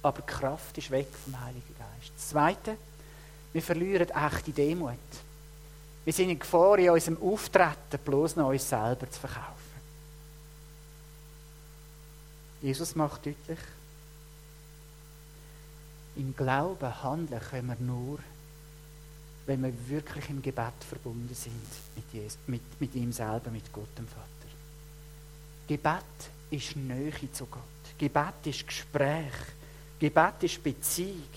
aber 0.00 0.22
die 0.22 0.26
Kraft 0.32 0.78
ist 0.78 0.88
weg 0.92 1.08
vom 1.24 1.34
Heiligen 1.40 1.74
Geist. 1.76 2.12
Das 2.14 2.28
zweite, 2.28 2.76
wir 3.52 3.60
verlieren 3.60 4.08
echte 4.08 4.52
Demut. 4.52 4.94
Wir 6.04 6.12
sind 6.12 6.30
in 6.30 6.38
Gefahr, 6.38 6.78
in 6.78 6.90
unserem 6.90 7.20
Auftreten 7.20 7.98
bloß 8.04 8.36
noch 8.36 8.50
uns 8.50 8.68
selber 8.68 9.10
zu 9.10 9.18
verkaufen. 9.18 9.52
Jesus 12.62 12.94
macht 12.94 13.26
deutlich, 13.26 13.58
im 16.14 16.36
Glauben 16.36 17.02
handeln 17.02 17.40
können 17.50 17.66
wir 17.66 17.84
nur, 17.84 18.20
wenn 19.48 19.62
wir 19.62 19.72
wirklich 19.88 20.28
im 20.28 20.42
Gebet 20.42 20.84
verbunden 20.86 21.34
sind 21.34 21.54
mit, 21.96 22.04
Jesus, 22.12 22.38
mit, 22.46 22.60
mit 22.78 22.94
ihm 22.94 23.10
selber, 23.10 23.50
mit 23.50 23.72
Gott 23.72 23.88
dem 23.96 24.06
Vater. 24.06 24.28
Gebet 25.66 26.30
ist 26.50 26.76
Nähe 26.76 27.32
zu 27.32 27.46
Gott. 27.46 27.62
Gebet 27.96 28.44
ist 28.44 28.66
Gespräch. 28.66 29.32
Gebet 29.98 30.42
ist 30.42 30.62
Beziehung. 30.62 31.30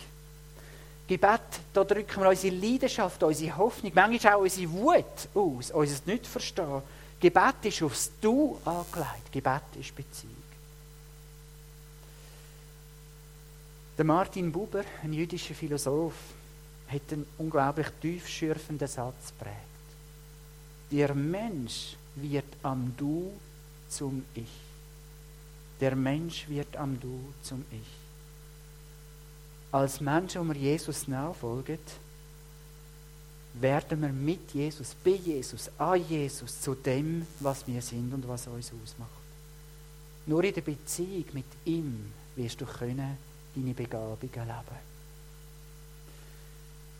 Gebet, 1.07 1.61
da 1.73 1.85
drücken 1.85 2.21
wir 2.21 2.29
unsere 2.29 2.53
Leidenschaft, 2.53 3.23
unsere 3.23 3.55
Hoffnung, 3.55 3.93
manchmal 3.95 4.33
auch 4.33 4.41
unsere 4.41 4.71
Wut 4.71 5.29
aus, 5.33 5.71
unser 5.71 6.01
Nicht-Verstehen. 6.05 6.81
Gebet 7.17 7.63
ist 7.63 7.81
aufs 7.81 8.11
Du 8.19 8.59
angelegt. 8.65 9.31
Gebet 9.31 9.61
ist 9.79 9.95
Beziehung. 9.95 10.35
Der 13.97 14.03
Martin 14.03 14.51
Buber, 14.51 14.83
ein 15.01 15.13
jüdischer 15.13 15.55
Philosoph, 15.55 16.13
hat 16.91 17.01
einen 17.11 17.25
unglaublich 17.37 17.87
tiefschürfenden 18.01 18.87
Satz 18.87 19.31
prägt. 19.37 19.55
Der 20.91 21.13
Mensch 21.13 21.95
wird 22.15 22.45
am 22.63 22.93
Du 22.97 23.31
zum 23.87 24.25
Ich. 24.33 24.49
Der 25.79 25.95
Mensch 25.95 26.47
wird 26.49 26.75
am 26.75 26.99
Du 26.99 27.19
zum 27.41 27.65
Ich. 27.71 27.87
Als 29.71 30.01
Menschen, 30.01 30.51
die 30.53 30.59
Jesus 30.59 31.07
nachfolgen, 31.07 31.79
werden 33.53 34.01
wir 34.01 34.09
mit 34.09 34.53
Jesus, 34.53 34.95
bei 35.03 35.11
Jesus, 35.11 35.69
an 35.77 36.03
Jesus 36.07 36.61
zu 36.61 36.75
dem, 36.75 37.25
was 37.39 37.65
wir 37.67 37.81
sind 37.81 38.13
und 38.13 38.27
was 38.27 38.47
uns 38.47 38.71
ausmacht. 38.83 39.09
Nur 40.25 40.43
in 40.43 40.53
der 40.53 40.61
Beziehung 40.61 41.25
mit 41.33 41.45
ihm 41.65 42.11
wirst 42.35 42.59
du 42.61 42.65
können 42.65 43.17
deine 43.55 43.73
Begabungen 43.73 44.19
leben. 44.33 44.90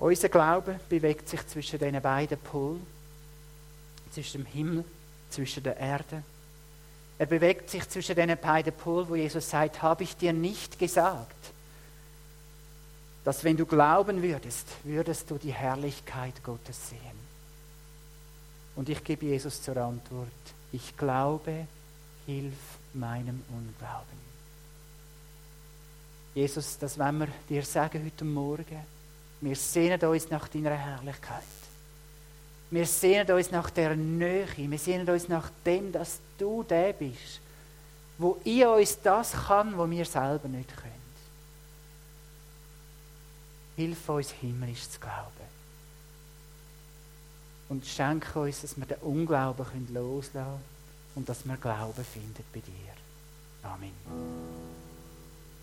Unser 0.02 0.30
Glaube 0.30 0.80
bewegt 0.90 1.30
sich 1.30 1.46
zwischen 1.46 1.78
diesen 1.78 2.02
beiden 2.02 2.40
Polen, 2.40 2.84
zwischen 4.12 4.42
dem 4.42 4.52
Himmel, 4.52 4.84
zwischen 5.30 5.62
der 5.62 5.78
Erde. 5.78 6.24
Er 7.20 7.28
bewegt 7.28 7.70
sich 7.70 7.88
zwischen 7.88 8.16
diesen 8.16 8.36
beiden 8.36 8.74
Polen, 8.74 9.08
wo 9.08 9.16
Jesus 9.16 9.48
sagt, 9.48 9.80
habe 9.84 10.02
ich 10.02 10.18
dir 10.18 10.34
nicht 10.34 10.80
gesagt, 10.80 11.36
dass 13.24 13.44
wenn 13.44 13.56
du 13.56 13.68
glauben 13.68 14.24
würdest, 14.24 14.66
würdest 14.84 15.30
du 15.30 15.38
die 15.38 15.54
Herrlichkeit 15.54 16.44
Gottes 16.44 16.90
sehen. 16.90 17.22
Und 18.76 18.90
ich 18.90 19.04
gebe 19.04 19.28
Jesus 19.28 19.62
zur 19.62 19.78
Antwort, 19.78 20.28
ich 20.72 20.98
glaube, 20.98 21.68
hilf 22.26 22.58
meinem 22.96 23.44
Unglauben. 23.50 24.20
Jesus, 26.34 26.80
das 26.80 26.98
wollen 26.98 27.20
wir 27.20 27.28
dir 27.48 27.64
sagen 27.64 28.04
heute 28.04 28.26
Morgen. 28.26 29.01
Wir 29.42 29.56
sehnen 29.56 30.00
uns 30.02 30.30
nach 30.30 30.48
deiner 30.48 30.76
Herrlichkeit. 30.76 31.44
Wir 32.70 32.86
sehnen 32.86 33.30
uns 33.32 33.52
nach 33.52 33.70
der 33.70 33.96
Nähe. 33.96 34.48
Wir 34.56 34.80
sehnen 34.80 35.10
uns 35.10 35.28
nach 35.28 35.50
dem, 35.66 35.92
dass 35.92 36.20
du 36.38 36.64
der 36.64 36.94
bist, 36.94 37.42
wo 38.18 38.40
in 38.44 38.66
uns 38.68 39.02
das 39.02 39.34
kann, 39.34 39.78
was 39.78 39.90
wir 39.90 40.06
selber 40.06 40.48
nicht 40.48 40.76
können. 40.76 41.02
Hilf 43.76 44.10
uns, 44.10 44.32
himmlisch 44.32 44.90
zu 44.90 45.00
glauben. 45.00 45.42
und 47.72 47.86
schenke 47.86 48.38
uns, 48.38 48.62
dass 48.62 48.78
wir 48.78 48.86
den 48.86 48.98
Unglauben 48.98 49.66
loslassen 49.94 50.34
können 50.34 50.60
und 51.16 51.30
dass 51.30 51.46
wir 51.46 51.56
Glauben 51.56 52.04
finden 52.04 52.44
bei 52.54 52.60
dir. 52.60 53.64
Amen. 53.64 53.94